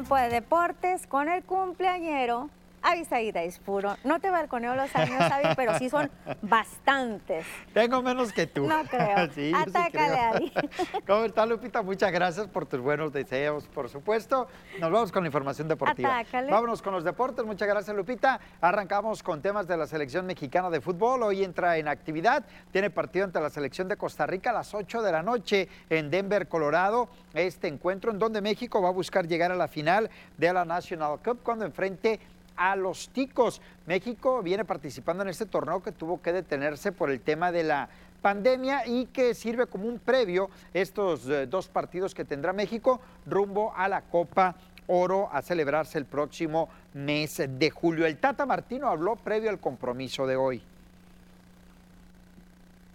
[0.08, 2.50] Tiempo de deportes con el cumpleañero
[2.88, 3.98] Avisaída es puro.
[4.06, 6.10] No te balconeo los años, Avi, pero sí son
[6.42, 7.46] bastantes.
[7.74, 8.66] Tengo menos que tú.
[8.66, 9.28] No creo.
[9.36, 10.34] Sí, sí Atácale creo.
[10.34, 10.54] ahí.
[11.08, 11.82] ¿Cómo está, Lupita?
[11.82, 14.48] Muchas gracias por tus buenos deseos, por supuesto.
[14.80, 16.20] Nos vamos con la información deportiva.
[16.20, 16.50] Atácale.
[16.50, 17.46] Vámonos con los deportes.
[17.46, 18.40] Muchas gracias, Lupita.
[18.62, 21.24] Arrancamos con temas de la selección mexicana de fútbol.
[21.24, 22.46] Hoy entra en actividad.
[22.72, 26.10] Tiene partido ante la selección de Costa Rica a las 8 de la noche en
[26.10, 27.10] Denver, Colorado.
[27.34, 31.20] Este encuentro en donde México va a buscar llegar a la final de la National
[31.24, 32.20] Cup cuando enfrente
[32.58, 33.62] a los ticos.
[33.86, 37.90] México viene participando en este torneo que tuvo que detenerse por el tema de la
[38.22, 43.74] pandemia y que sirve como un previo estos eh, dos partidos que tendrá México rumbo
[43.76, 44.56] a la Copa
[44.88, 48.06] Oro a celebrarse el próximo mes de julio.
[48.06, 50.62] El Tata Martino habló previo al compromiso de hoy.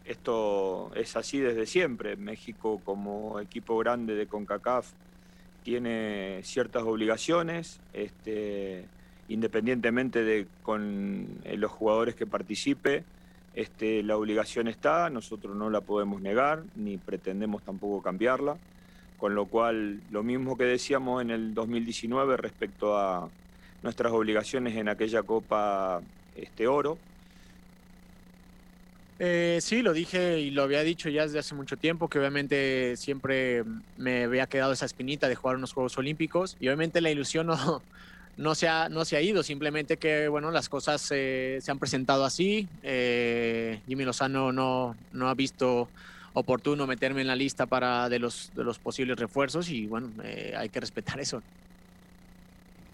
[0.04, 2.16] Esto es así desde siempre.
[2.16, 4.90] México como equipo grande de CONCACAF
[5.62, 8.86] tiene ciertas obligaciones, este,
[9.33, 13.05] independientemente de con eh, los jugadores que participe,
[13.55, 18.57] este, la obligación está, nosotros no la podemos negar, ni pretendemos tampoco cambiarla,
[19.18, 23.28] con lo cual lo mismo que decíamos en el 2019 respecto a
[23.83, 26.01] nuestras obligaciones en aquella Copa
[26.37, 26.99] este, Oro,
[29.24, 32.97] Eh, sí, lo dije y lo había dicho ya desde hace mucho tiempo, que obviamente
[32.97, 33.62] siempre
[33.97, 37.83] me había quedado esa espinita de jugar unos Juegos Olímpicos y obviamente la ilusión no,
[38.37, 41.78] no, se, ha, no se ha ido, simplemente que bueno, las cosas eh, se han
[41.78, 42.68] presentado así.
[42.83, 45.89] Eh, Jimmy Lozano no, no ha visto
[46.35, 50.55] oportuno meterme en la lista para de los, de los posibles refuerzos y bueno, eh,
[50.57, 51.43] hay que respetar eso.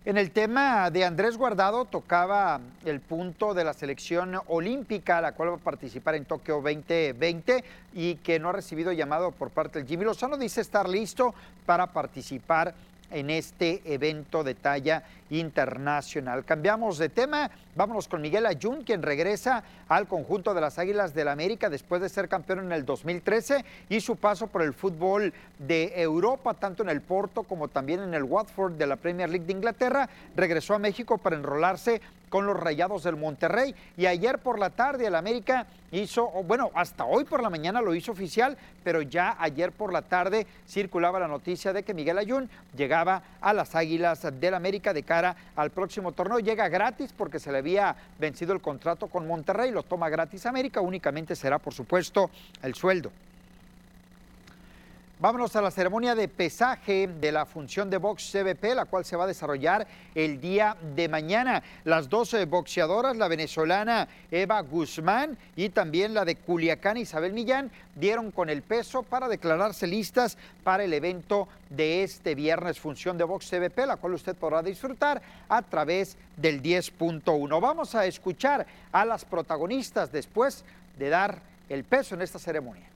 [0.05, 5.51] En el tema de Andrés Guardado tocaba el punto de la selección olímpica, la cual
[5.51, 7.63] va a participar en Tokio 2020
[7.95, 10.39] y que no ha recibido llamado por parte del Jimmy Lozano.
[10.39, 11.35] Dice estar listo
[11.67, 12.75] para participar
[13.11, 16.45] en este evento de talla internacional.
[16.45, 21.29] Cambiamos de tema, vámonos con Miguel Ayun, quien regresa al conjunto de las Águilas del
[21.29, 25.35] la América después de ser campeón en el 2013 y su paso por el fútbol
[25.59, 29.45] de Europa, tanto en el Porto como también en el Watford de la Premier League
[29.45, 34.59] de Inglaterra, regresó a México para enrolarse con los Rayados del Monterrey y ayer por
[34.59, 39.03] la tarde el América hizo, bueno, hasta hoy por la mañana lo hizo oficial, pero
[39.03, 43.75] ya ayer por la tarde circulaba la noticia de que Miguel Ayun llegaba a las
[43.75, 46.39] Águilas del América de cara al próximo torneo.
[46.39, 50.81] Llega gratis porque se le había vencido el contrato con Monterrey, lo toma gratis América,
[50.81, 52.31] únicamente será por supuesto
[52.63, 53.11] el sueldo.
[55.21, 59.17] Vámonos a la ceremonia de pesaje de la función de box CBP, la cual se
[59.17, 61.61] va a desarrollar el día de mañana.
[61.83, 68.31] Las 12 boxeadoras, la venezolana Eva Guzmán y también la de Culiacán Isabel Millán, dieron
[68.31, 73.51] con el peso para declararse listas para el evento de este viernes, función de box
[73.51, 77.61] CBP, la cual usted podrá disfrutar a través del 10.1.
[77.61, 80.65] Vamos a escuchar a las protagonistas después
[80.97, 82.88] de dar el peso en esta ceremonia.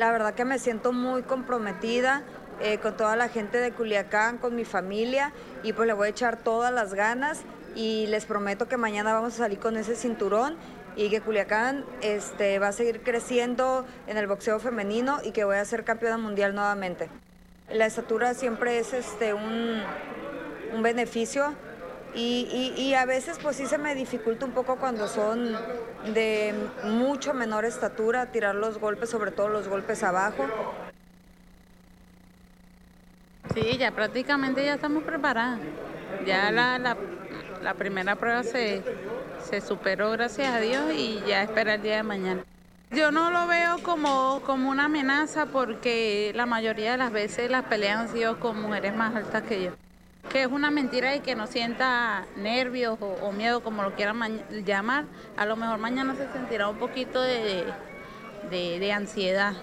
[0.00, 2.22] La verdad que me siento muy comprometida
[2.62, 5.30] eh, con toda la gente de Culiacán, con mi familia
[5.62, 7.42] y pues le voy a echar todas las ganas
[7.76, 10.56] y les prometo que mañana vamos a salir con ese cinturón
[10.96, 15.56] y que Culiacán este, va a seguir creciendo en el boxeo femenino y que voy
[15.56, 17.10] a ser campeona mundial nuevamente.
[17.70, 19.82] La estatura siempre es este, un,
[20.72, 21.54] un beneficio
[22.14, 25.56] y, y- a veces pues sí se me dificulta un poco cuando son
[26.14, 26.54] de
[26.84, 30.46] mucho menor estatura tirar los golpes, sobre todo los golpes abajo.
[33.54, 35.60] Sí, ya prácticamente ya estamos preparadas.
[36.26, 36.96] Ya la, la,
[37.62, 38.82] la primera prueba se,
[39.42, 42.42] se superó, gracias a Dios, y ya espera el día de mañana.
[42.90, 47.64] Yo no lo veo como, como una amenaza porque la mayoría de las veces las
[47.64, 49.70] peleas han sido con mujeres más altas que yo.
[50.28, 55.06] Que es una mentira y que no sienta nervios o, miedo, como lo quieran llamar.
[55.36, 57.64] A lo mejor mañana se sentirá un poquito de,
[58.50, 59.54] de ansiedad.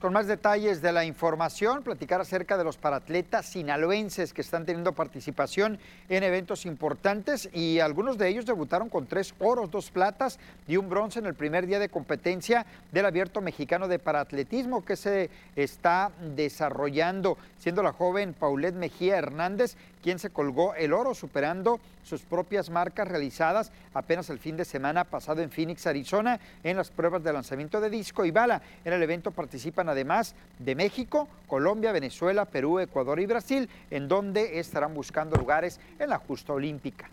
[0.00, 4.94] Con más detalles de la información, platicar acerca de los paratletas sinaloenses que están teniendo
[4.94, 5.78] participación
[6.08, 10.88] en eventos importantes y algunos de ellos debutaron con tres oros, dos platas y un
[10.88, 16.12] bronce en el primer día de competencia del Abierto Mexicano de Paratletismo que se está
[16.34, 22.70] desarrollando, siendo la joven Paulette Mejía Hernández quien se colgó el oro superando sus propias
[22.70, 27.32] marcas realizadas apenas el fin de semana pasado en Phoenix, Arizona, en las pruebas de
[27.32, 28.62] lanzamiento de disco y bala.
[28.84, 34.58] En el evento participan además de México, Colombia, Venezuela, Perú, Ecuador y Brasil, en donde
[34.58, 37.08] estarán buscando lugares en la justa olímpica.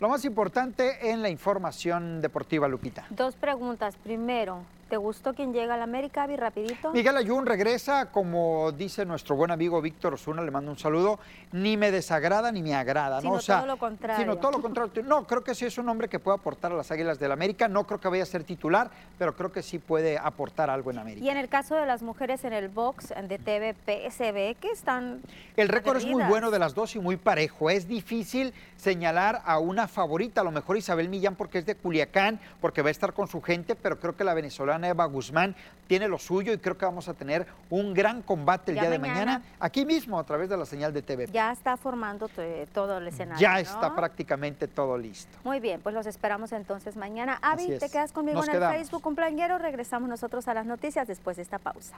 [0.00, 3.06] Lo más importante en la información deportiva, Lupita.
[3.10, 3.96] Dos preguntas.
[3.96, 4.62] Primero,
[4.94, 6.92] ¿Te gustó quién llega a la América, Avi, rapidito?
[6.92, 11.18] Miguel Ayun regresa, como dice nuestro buen amigo Víctor Osuna, le mando un saludo,
[11.50, 13.40] ni me desagrada ni me agrada, Sino ¿no?
[13.40, 14.22] todo lo contrario.
[14.22, 15.02] Sino todo lo contrario.
[15.02, 17.66] No, creo que sí es un hombre que puede aportar a las Águilas del América,
[17.66, 18.88] no creo que vaya a ser titular,
[19.18, 21.26] pero creo que sí puede aportar algo en América.
[21.26, 24.70] Y en el caso de las mujeres en el box de TVP, se ve que
[24.70, 25.22] están
[25.56, 27.68] El récord es muy bueno de las dos y muy parejo.
[27.68, 32.38] Es difícil señalar a una favorita, a lo mejor Isabel Millán porque es de Culiacán,
[32.60, 35.54] porque va a estar con su gente, pero creo que la venezolana Eva Guzmán
[35.86, 38.90] tiene lo suyo y creo que vamos a tener un gran combate el Ya día
[38.90, 39.18] de mañana.
[39.38, 41.26] mañana, aquí mismo a través de la señal de TV.
[41.32, 43.38] Ya está formando to- todo el escenario.
[43.40, 43.58] Ya ¿no?
[43.58, 45.36] está prácticamente todo listo.
[45.44, 47.38] Muy bien, pues los esperamos entonces mañana.
[47.42, 48.70] Avi, te quedas conmigo Nos en el.
[48.70, 49.58] Facebook cumpleañero.
[49.58, 51.96] Regresamos nosotros a las noticias después de esta pausa.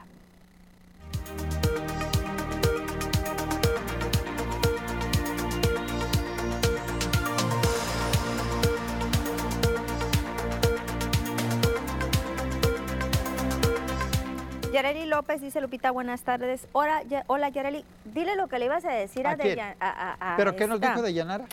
[14.77, 16.68] Yareli López dice Lupita, buenas tardes.
[16.72, 19.37] Hola, Ya- hola Yareli, dile lo que le ibas a decir a, ¿A?
[19.37, 20.91] Deya- a- a- ¿Pero qué nos esta.
[20.91, 21.47] dijo de Yanara?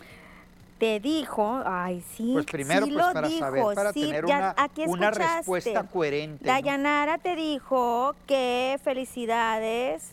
[0.77, 4.25] Te dijo, ay sí, Pues primero, sí pues lo para dijo, saber, para sí, tener
[4.25, 6.45] ya una, aquí una respuesta coherente.
[6.45, 6.51] ¿no?
[6.51, 10.09] Dayanara te dijo que felicidades,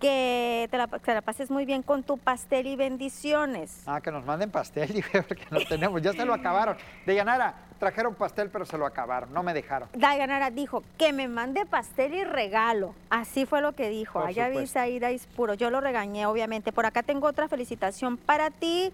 [0.00, 3.82] que te la, que la pases muy bien con tu pastel y bendiciones.
[3.86, 6.76] Ah, que nos manden pastel, dije, porque no tenemos, ya se lo acabaron.
[7.06, 9.88] De Yanara, trajeron pastel, pero se lo acabaron, no me dejaron.
[9.94, 12.94] Dayanara dijo que me mande pastel y regalo.
[13.10, 14.20] Así fue lo que dijo.
[14.20, 14.60] Por Allá supuesto.
[14.60, 15.54] viste ahí, Dais puro.
[15.54, 16.72] Yo lo regañé, obviamente.
[16.72, 18.92] Por acá tengo otra felicitación para ti,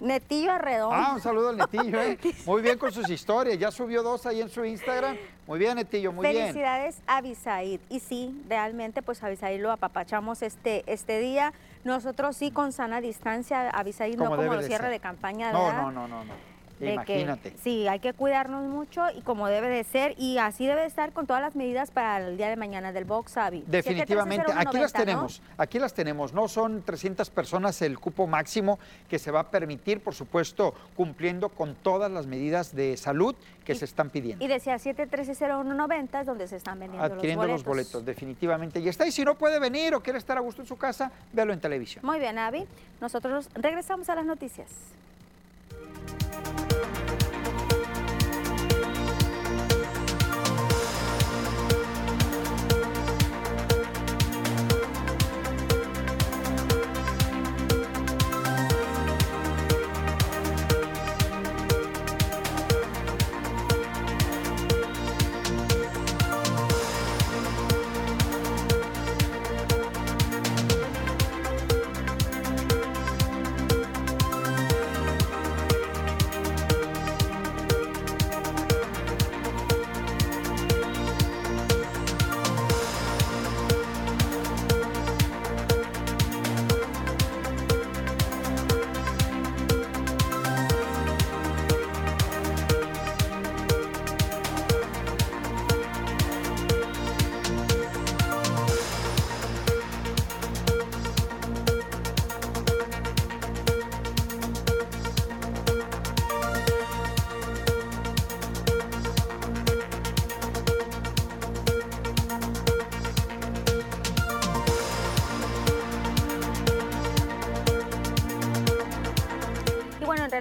[0.00, 0.94] Netillo Arredondo.
[0.94, 2.18] Ah, un saludo al Netillo, ¿eh?
[2.46, 5.16] Muy bien con sus historias, ya subió dos ahí en su Instagram.
[5.46, 6.48] Muy bien, Netillo, muy bien.
[6.48, 7.80] Felicidades a Abisaid.
[7.88, 11.52] Y sí, realmente, pues a Abisaid lo apapachamos este, este día.
[11.84, 14.90] Nosotros sí con sana distancia, Abisaid no Como de cierre ser.
[14.90, 15.82] de campaña, No, ¿verdad?
[15.82, 16.55] no, no, no, no.
[16.78, 17.52] De Imagínate.
[17.52, 20.14] Que, sí, hay que cuidarnos mucho y como debe de ser.
[20.18, 23.04] Y así debe de estar con todas las medidas para el día de mañana del
[23.04, 23.64] Box, Avi.
[23.66, 25.04] Definitivamente, aquí las 713-0190, ¿no?
[25.04, 29.50] tenemos, aquí las tenemos, no son 300 personas el cupo máximo que se va a
[29.50, 34.44] permitir, por supuesto, cumpliendo con todas las medidas de salud que se están pidiendo.
[34.44, 38.80] Y decía 713-0190 es donde se están vendiendo Adquiriendo los boletos, definitivamente.
[38.80, 41.10] Y está, y si no puede venir o quiere estar a gusto en su casa,
[41.32, 42.04] véalo en televisión.
[42.04, 42.66] Muy bien, Avi.
[43.00, 44.68] Nosotros regresamos a las noticias.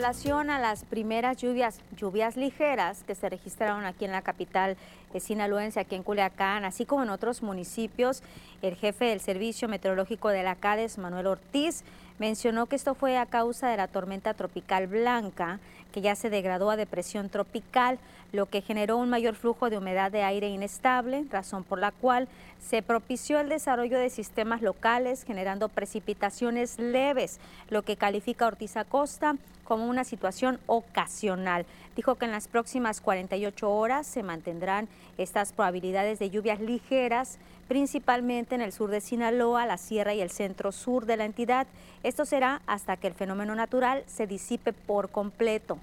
[0.06, 4.78] Relación a las primeras lluvias, lluvias ligeras que se registraron aquí en la capital
[5.16, 8.22] eh, sinaloense, aquí en Culiacán, así como en otros municipios,
[8.62, 11.84] el jefe del Servicio Meteorológico de la CADES, Manuel Ortiz,
[12.20, 15.60] mencionó que esto fue a causa de la tormenta tropical Blanca,
[15.91, 17.97] que ya se degradó a depresión tropical,
[18.32, 22.28] lo que generó un mayor flujo de humedad de aire inestable, razón por la cual
[22.60, 27.39] se propició el desarrollo de sistemas locales generando precipitaciones leves,
[27.72, 29.36] lo que califica Ortiz Acosta
[29.66, 31.66] como una situación ocasional.
[31.97, 34.88] Dijo que en las próximas 48 horas se mantendrán
[35.18, 37.38] estas probabilidades de lluvias ligeras,
[37.68, 41.68] principalmente en el sur de Sinaloa, la sierra y el centro sur de la entidad.
[42.03, 45.78] Esto será hasta que el fenómeno natural se disipe por completo.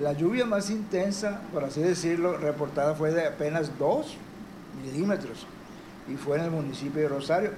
[0.00, 4.14] La lluvia más intensa, por así decirlo, reportada fue de apenas 2
[4.84, 5.46] milímetros
[6.06, 7.50] y fue en el municipio de Rosario.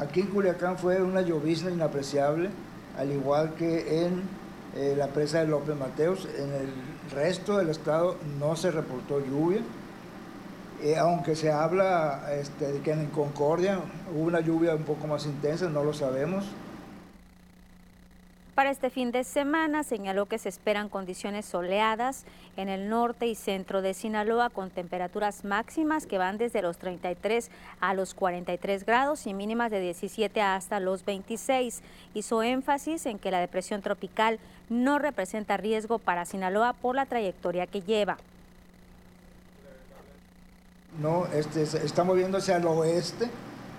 [0.00, 2.50] Aquí en Culiacán fue una llovizna inapreciable,
[2.96, 4.22] al igual que en
[4.76, 6.28] eh, la presa de López Mateos.
[6.38, 6.68] En el
[7.12, 9.60] resto del estado no se reportó lluvia.
[10.82, 13.80] Eh, aunque se habla este, de que en Concordia
[14.14, 16.44] hubo una lluvia un poco más intensa, no lo sabemos.
[18.58, 22.24] Para este fin de semana señaló que se esperan condiciones soleadas
[22.56, 27.52] en el norte y centro de Sinaloa con temperaturas máximas que van desde los 33
[27.78, 31.82] a los 43 grados y mínimas de 17 hasta los 26.
[32.14, 37.68] Hizo énfasis en que la depresión tropical no representa riesgo para Sinaloa por la trayectoria
[37.68, 38.18] que lleva.
[41.00, 43.30] No, este, está moviéndose al oeste,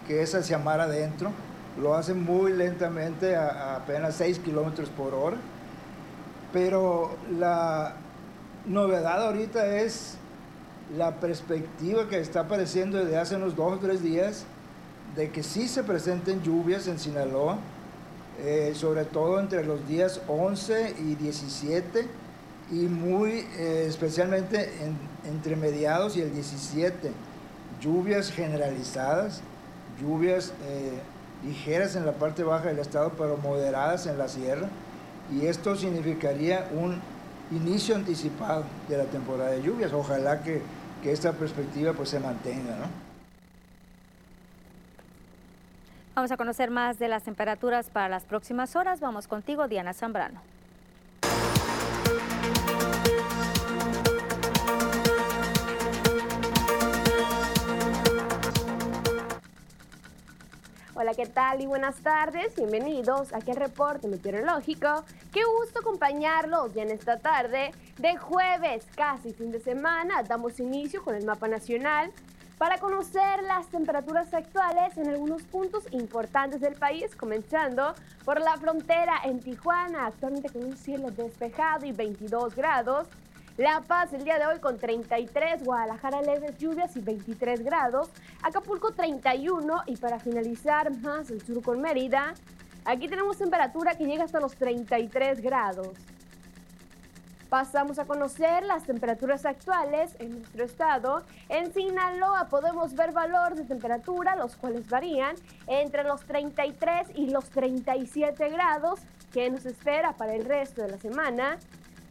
[0.07, 1.33] que es hacia mar adentro.
[1.81, 5.37] Lo hace muy lentamente, a, apenas 6 kilómetros por hora.
[6.51, 7.95] Pero la
[8.65, 10.17] novedad ahorita es
[10.97, 14.45] la perspectiva que está apareciendo desde hace unos dos o tres días
[15.15, 17.57] de que sí se presenten lluvias en Sinaloa,
[18.41, 22.07] eh, sobre todo entre los días 11 y 17
[22.71, 24.69] y muy eh, especialmente
[25.25, 27.11] entre mediados y el 17.
[27.81, 29.41] Lluvias generalizadas,
[29.99, 30.99] lluvias eh,
[31.45, 34.67] ligeras en la parte baja del estado, pero moderadas en la sierra.
[35.31, 36.99] Y esto significaría un
[37.51, 39.93] inicio anticipado de la temporada de lluvias.
[39.93, 40.61] Ojalá que,
[41.03, 42.75] que esta perspectiva pues, se mantenga.
[42.75, 42.85] ¿no?
[46.15, 48.99] Vamos a conocer más de las temperaturas para las próximas horas.
[48.99, 50.41] Vamos contigo, Diana Zambrano.
[61.01, 62.53] Hola, ¿qué tal y buenas tardes?
[62.57, 65.05] Bienvenidos aquí al reporte meteorológico.
[65.31, 70.23] Qué gusto acompañarlos ya en esta tarde de jueves, casi fin de semana.
[70.23, 72.11] Damos inicio con el mapa nacional
[72.57, 77.95] para conocer las temperaturas actuales en algunos puntos importantes del país, comenzando
[78.25, 83.07] por la frontera en Tijuana, actualmente con un cielo despejado y 22 grados.
[83.59, 88.09] La Paz el día de hoy con 33, Guadalajara leves lluvias y 23 grados,
[88.41, 92.35] Acapulco 31 y para finalizar más el sur con Mérida,
[92.85, 95.89] aquí tenemos temperatura que llega hasta los 33 grados.
[97.49, 101.23] Pasamos a conocer las temperaturas actuales en nuestro estado.
[101.49, 105.35] En Sinaloa podemos ver valor de temperatura, los cuales varían
[105.67, 109.01] entre los 33 y los 37 grados
[109.33, 111.57] que nos espera para el resto de la semana.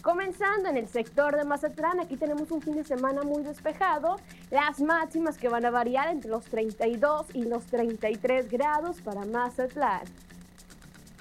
[0.03, 4.17] Comenzando en el sector de Mazatlán, aquí tenemos un fin de semana muy despejado,
[4.51, 10.03] las máximas que van a variar entre los 32 y los 33 grados para Mazatlán.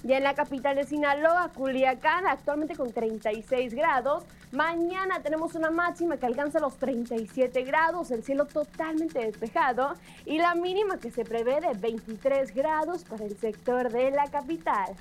[0.03, 4.23] Ya en la capital de Sinaloa, Culiacán, actualmente con 36 grados.
[4.51, 10.53] Mañana tenemos una máxima que alcanza los 37 grados, el cielo totalmente despejado y la
[10.53, 14.95] mínima que se prevé de 23 grados para el sector de la capital.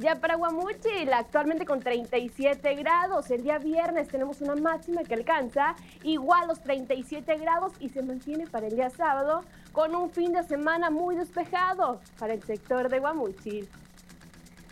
[0.00, 3.30] Ya para Guamuchil, actualmente con 37 grados.
[3.30, 8.46] El día viernes tenemos una máxima que alcanza igual los 37 grados y se mantiene
[8.46, 12.98] para el día sábado con un fin de semana muy despejado para el sector de
[12.98, 13.68] Guamuchil.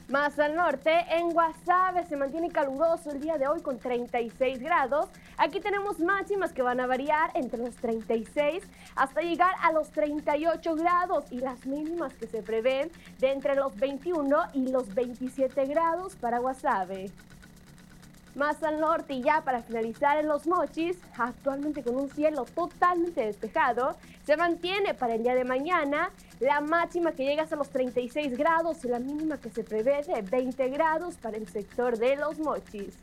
[0.09, 5.11] Más al norte, en Guasave se mantiene caluroso el día de hoy con 36 grados.
[5.39, 8.61] Aquí tenemos máximas que van a variar entre los 36
[8.97, 13.77] hasta llegar a los 38 grados y las mínimas que se prevén de entre los
[13.77, 17.13] 21 y los 27 grados para Guasave.
[18.35, 23.25] Más al norte y ya para finalizar en los mochis, actualmente con un cielo totalmente
[23.25, 26.11] despejado, se mantiene para el día de mañana
[26.41, 30.21] la máxima que llega hasta los 36 grados y la mínima que se prevé de
[30.21, 32.99] 20 grados para el sector de los mochis.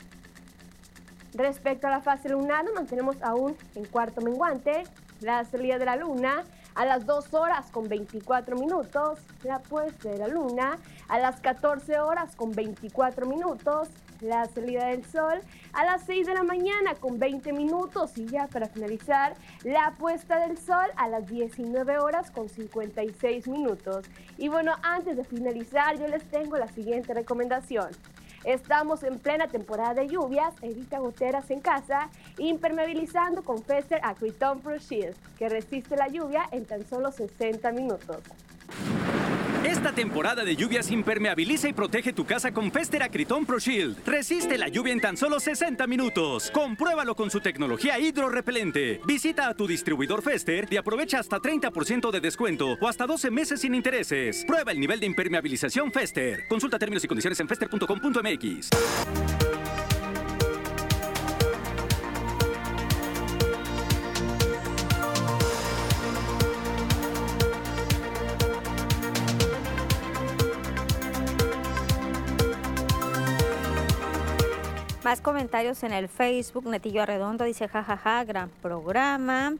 [1.36, 4.84] Respecto a la fase lunar, mantenemos aún en cuarto menguante,
[5.20, 10.18] la salida de la luna a las 2 horas con 24 minutos, la puesta de
[10.18, 10.78] la luna
[11.10, 13.90] a las 14 horas con 24 minutos,
[14.22, 15.42] la salida del sol
[15.74, 20.40] a las 6 de la mañana con 20 minutos y ya para finalizar la puesta
[20.40, 24.06] del sol a las 19 horas con 56 minutos.
[24.38, 27.90] Y bueno, antes de finalizar yo les tengo la siguiente recomendación.
[28.46, 34.78] Estamos en plena temporada de lluvias, evita goteras en casa, impermeabilizando con Fester Acryton Pro
[34.78, 38.18] Shield, que resiste la lluvia en tan solo 60 minutos.
[39.66, 44.06] Esta temporada de lluvias impermeabiliza y protege tu casa con Fester Acryton Pro Shield.
[44.06, 46.52] Resiste la lluvia en tan solo 60 minutos.
[46.52, 49.02] Compruébalo con su tecnología hidrorrepelente.
[49.08, 53.62] Visita a tu distribuidor Fester y aprovecha hasta 30% de descuento o hasta 12 meses
[53.62, 54.46] sin intereses.
[54.46, 56.48] Prueba el nivel de impermeabilización Fester.
[56.48, 59.55] Consulta términos y condiciones en fester.com.mx.
[75.06, 76.66] Más comentarios en el Facebook.
[76.66, 79.54] Netillo Arredondo dice, jajaja, gran programa.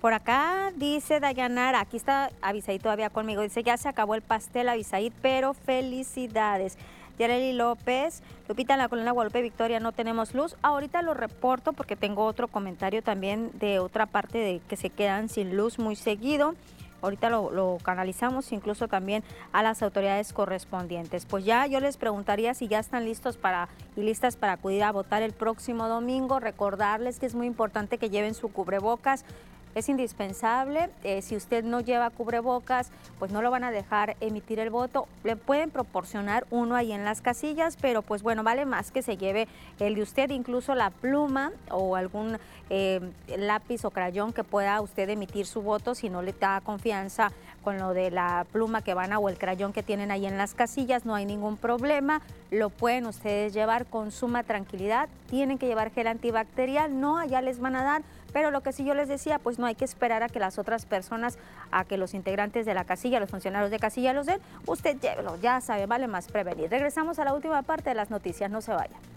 [0.00, 4.70] Por acá dice Dayanara, aquí está Avisaí todavía conmigo, dice, ya se acabó el pastel
[4.70, 6.78] Avisaí, pero felicidades.
[7.18, 10.56] Yareli López, Lupita, en la colonia Guadalupe Victoria no tenemos luz.
[10.62, 15.28] Ahorita lo reporto porque tengo otro comentario también de otra parte de que se quedan
[15.28, 16.54] sin luz muy seguido.
[17.06, 21.24] Ahorita lo, canalizamos incluso también a las autoridades correspondientes.
[21.24, 24.90] Pues ya yo les preguntaría si ya están listos para y listas para acudir a
[24.90, 26.40] votar el próximo domingo.
[26.40, 29.24] Recordarles que es muy importante que lleven su cubrebocas
[29.76, 30.88] es indispensable.
[31.04, 35.06] Eh, si usted no lleva cubrebocas, pues no lo van a dejar emitir el voto.
[35.22, 39.18] Le pueden proporcionar uno ahí en las casillas, pero pues bueno, vale más que se
[39.18, 39.46] lleve
[39.78, 42.38] el de usted, incluso la pluma o algún
[42.70, 43.00] eh,
[43.36, 47.30] lápiz o crayón que pueda usted emitir su voto si no le da confianza
[47.62, 50.38] con lo de la pluma que van a o el crayón que tienen ahí en
[50.38, 52.22] las casillas, no hay ningún problema,
[52.52, 57.58] lo pueden ustedes llevar con suma tranquilidad, tienen que llevar gel antibacterial, no, allá les
[57.58, 58.02] van a dar
[58.36, 60.58] pero lo que sí yo les decía, pues no hay que esperar a que las
[60.58, 61.38] otras personas,
[61.70, 64.42] a que los integrantes de la casilla, los funcionarios de casilla los den.
[64.66, 66.68] Usted llévelo, ya sabe, vale más prevenir.
[66.68, 69.15] Regresamos a la última parte de las noticias, no se vayan.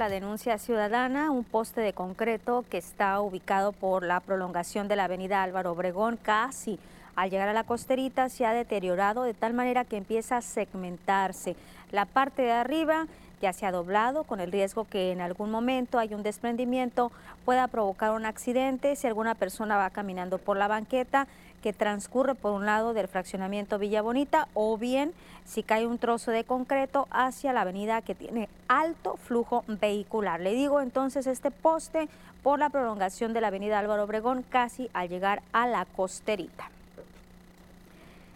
[0.00, 5.04] La denuncia ciudadana, un poste de concreto que está ubicado por la prolongación de la
[5.04, 6.78] avenida Álvaro Obregón, casi
[7.16, 11.54] al llegar a la costerita se ha deteriorado de tal manera que empieza a segmentarse.
[11.92, 13.08] La parte de arriba
[13.40, 17.10] ya se ha doblado con el riesgo que en algún momento hay un desprendimiento,
[17.44, 21.26] pueda provocar un accidente si alguna persona va caminando por la banqueta
[21.62, 25.12] que transcurre por un lado del fraccionamiento Villa Bonita o bien
[25.44, 30.40] si cae un trozo de concreto hacia la avenida que tiene alto flujo vehicular.
[30.40, 32.08] Le digo entonces este poste
[32.42, 36.70] por la prolongación de la avenida Álvaro Obregón casi al llegar a la costerita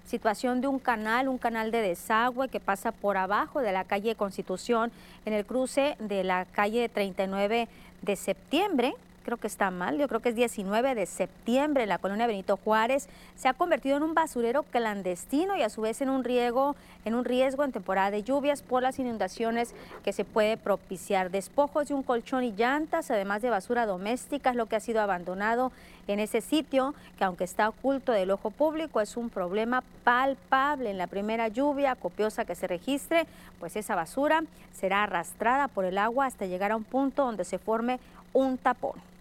[0.05, 4.14] situación de un canal, un canal de desagüe que pasa por abajo de la calle
[4.14, 4.92] Constitución
[5.24, 7.68] en el cruce de la calle 39
[8.02, 8.94] de septiembre
[9.25, 12.57] creo que está mal, yo creo que es 19 de septiembre en la colonia Benito
[12.57, 16.77] Juárez, se ha convertido en un basurero clandestino y a su vez en un riesgo,
[17.05, 21.31] en un riesgo en temporada de lluvias por las inundaciones que se puede propiciar.
[21.31, 25.01] Despojos de un colchón y llantas, además de basura doméstica, es lo que ha sido
[25.01, 25.72] abandonado
[26.07, 30.91] en ese sitio, que aunque está oculto del ojo público, es un problema palpable.
[30.91, 33.27] En la primera lluvia copiosa que se registre,
[33.59, 37.59] pues esa basura será arrastrada por el agua hasta llegar a un punto donde se
[37.59, 37.99] forme
[38.35, 39.13] un tapón.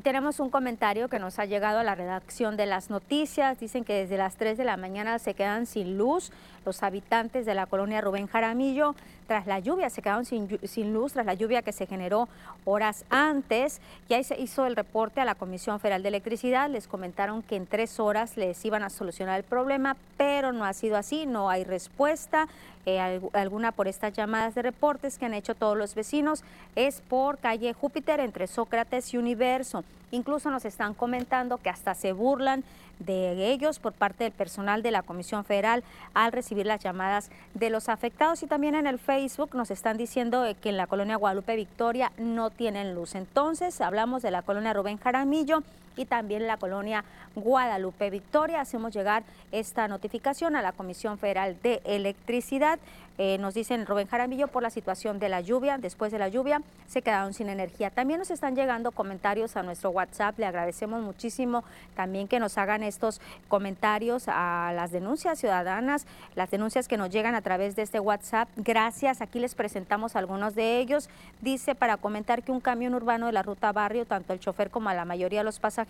[0.00, 3.60] Y tenemos un comentario que nos ha llegado a la redacción de las noticias.
[3.60, 6.32] Dicen que desde las 3 de la mañana se quedan sin luz
[6.64, 8.94] los habitantes de la colonia Rubén Jaramillo
[9.30, 12.28] tras la lluvia, se quedaron sin, sin, luz tras la lluvia que se generó
[12.64, 13.80] horas antes.
[14.08, 17.68] Ya se hizo el reporte a la Comisión Federal de Electricidad, les comentaron que en
[17.68, 21.62] tres horas les iban a solucionar el problema, pero no ha sido así, no hay
[21.62, 22.48] respuesta.
[22.86, 26.42] Eh, alguna por estas llamadas de reportes que han hecho todos los vecinos
[26.74, 29.84] es por calle Júpiter entre Sócrates y Universo.
[30.10, 32.64] Incluso nos están comentando que hasta se burlan
[32.98, 35.82] de ellos por parte del personal de la Comisión Federal
[36.14, 40.44] al recibir las llamadas de los afectados y también en el Facebook nos están diciendo
[40.60, 43.14] que en la colonia Guadalupe Victoria no tienen luz.
[43.14, 45.62] Entonces hablamos de la colonia Rubén Jaramillo
[46.00, 48.62] y también la colonia Guadalupe Victoria.
[48.62, 49.22] Hacemos llegar
[49.52, 52.78] esta notificación a la Comisión Federal de Electricidad.
[53.22, 55.76] Eh, nos dicen Rubén Jaramillo por la situación de la lluvia.
[55.76, 57.90] Después de la lluvia se quedaron sin energía.
[57.90, 60.38] También nos están llegando comentarios a nuestro WhatsApp.
[60.38, 61.62] Le agradecemos muchísimo
[61.94, 67.34] también que nos hagan estos comentarios a las denuncias ciudadanas, las denuncias que nos llegan
[67.34, 68.48] a través de este WhatsApp.
[68.56, 71.10] Gracias, aquí les presentamos algunos de ellos.
[71.42, 74.88] Dice para comentar que un camión urbano de la ruta barrio, tanto el chofer como
[74.88, 75.89] a la mayoría de los pasajeros,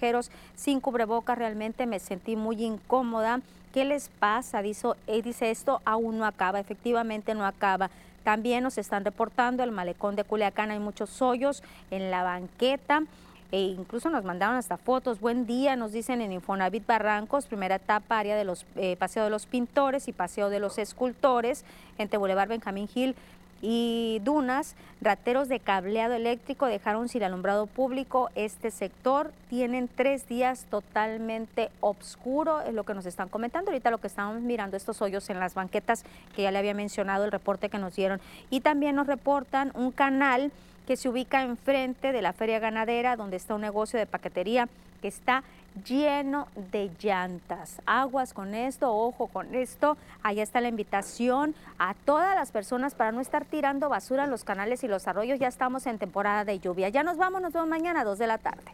[0.55, 3.41] sin cubrebocas, realmente me sentí muy incómoda.
[3.73, 4.63] ¿Qué les pasa?
[4.63, 7.91] Dice, eh, dice esto aún no acaba, efectivamente no acaba.
[8.25, 13.03] También nos están reportando el malecón de Culiacán, hay muchos hoyos en la banqueta.
[13.53, 15.19] E incluso nos mandaron hasta fotos.
[15.19, 19.31] Buen día, nos dicen en Infonavit Barrancos, primera etapa, área de los eh, Paseo de
[19.31, 21.65] los Pintores y Paseo de los Escultores,
[21.99, 23.17] entre Boulevard Benjamín Gil
[23.63, 29.33] y Dunas, rateros de cableado eléctrico dejaron sin alumbrado público este sector.
[29.49, 33.71] Tienen tres días totalmente oscuro, es lo que nos están comentando.
[33.71, 36.05] Ahorita lo que estamos mirando, estos hoyos en las banquetas
[36.35, 38.21] que ya le había mencionado el reporte que nos dieron.
[38.49, 40.53] Y también nos reportan un canal
[40.87, 44.69] que se ubica enfrente de la feria ganadera, donde está un negocio de paquetería
[45.01, 45.45] que está
[45.87, 47.81] lleno de llantas.
[47.87, 49.97] Aguas con esto, ojo con esto.
[50.23, 54.45] Allá está la invitación a todas las personas para no estar tirando basura en los
[54.45, 55.39] canales y los arroyos.
[55.39, 56.89] Ya estamos en temporada de lluvia.
[56.89, 58.73] Ya nos vamos, nos vemos mañana a 2 de la tarde.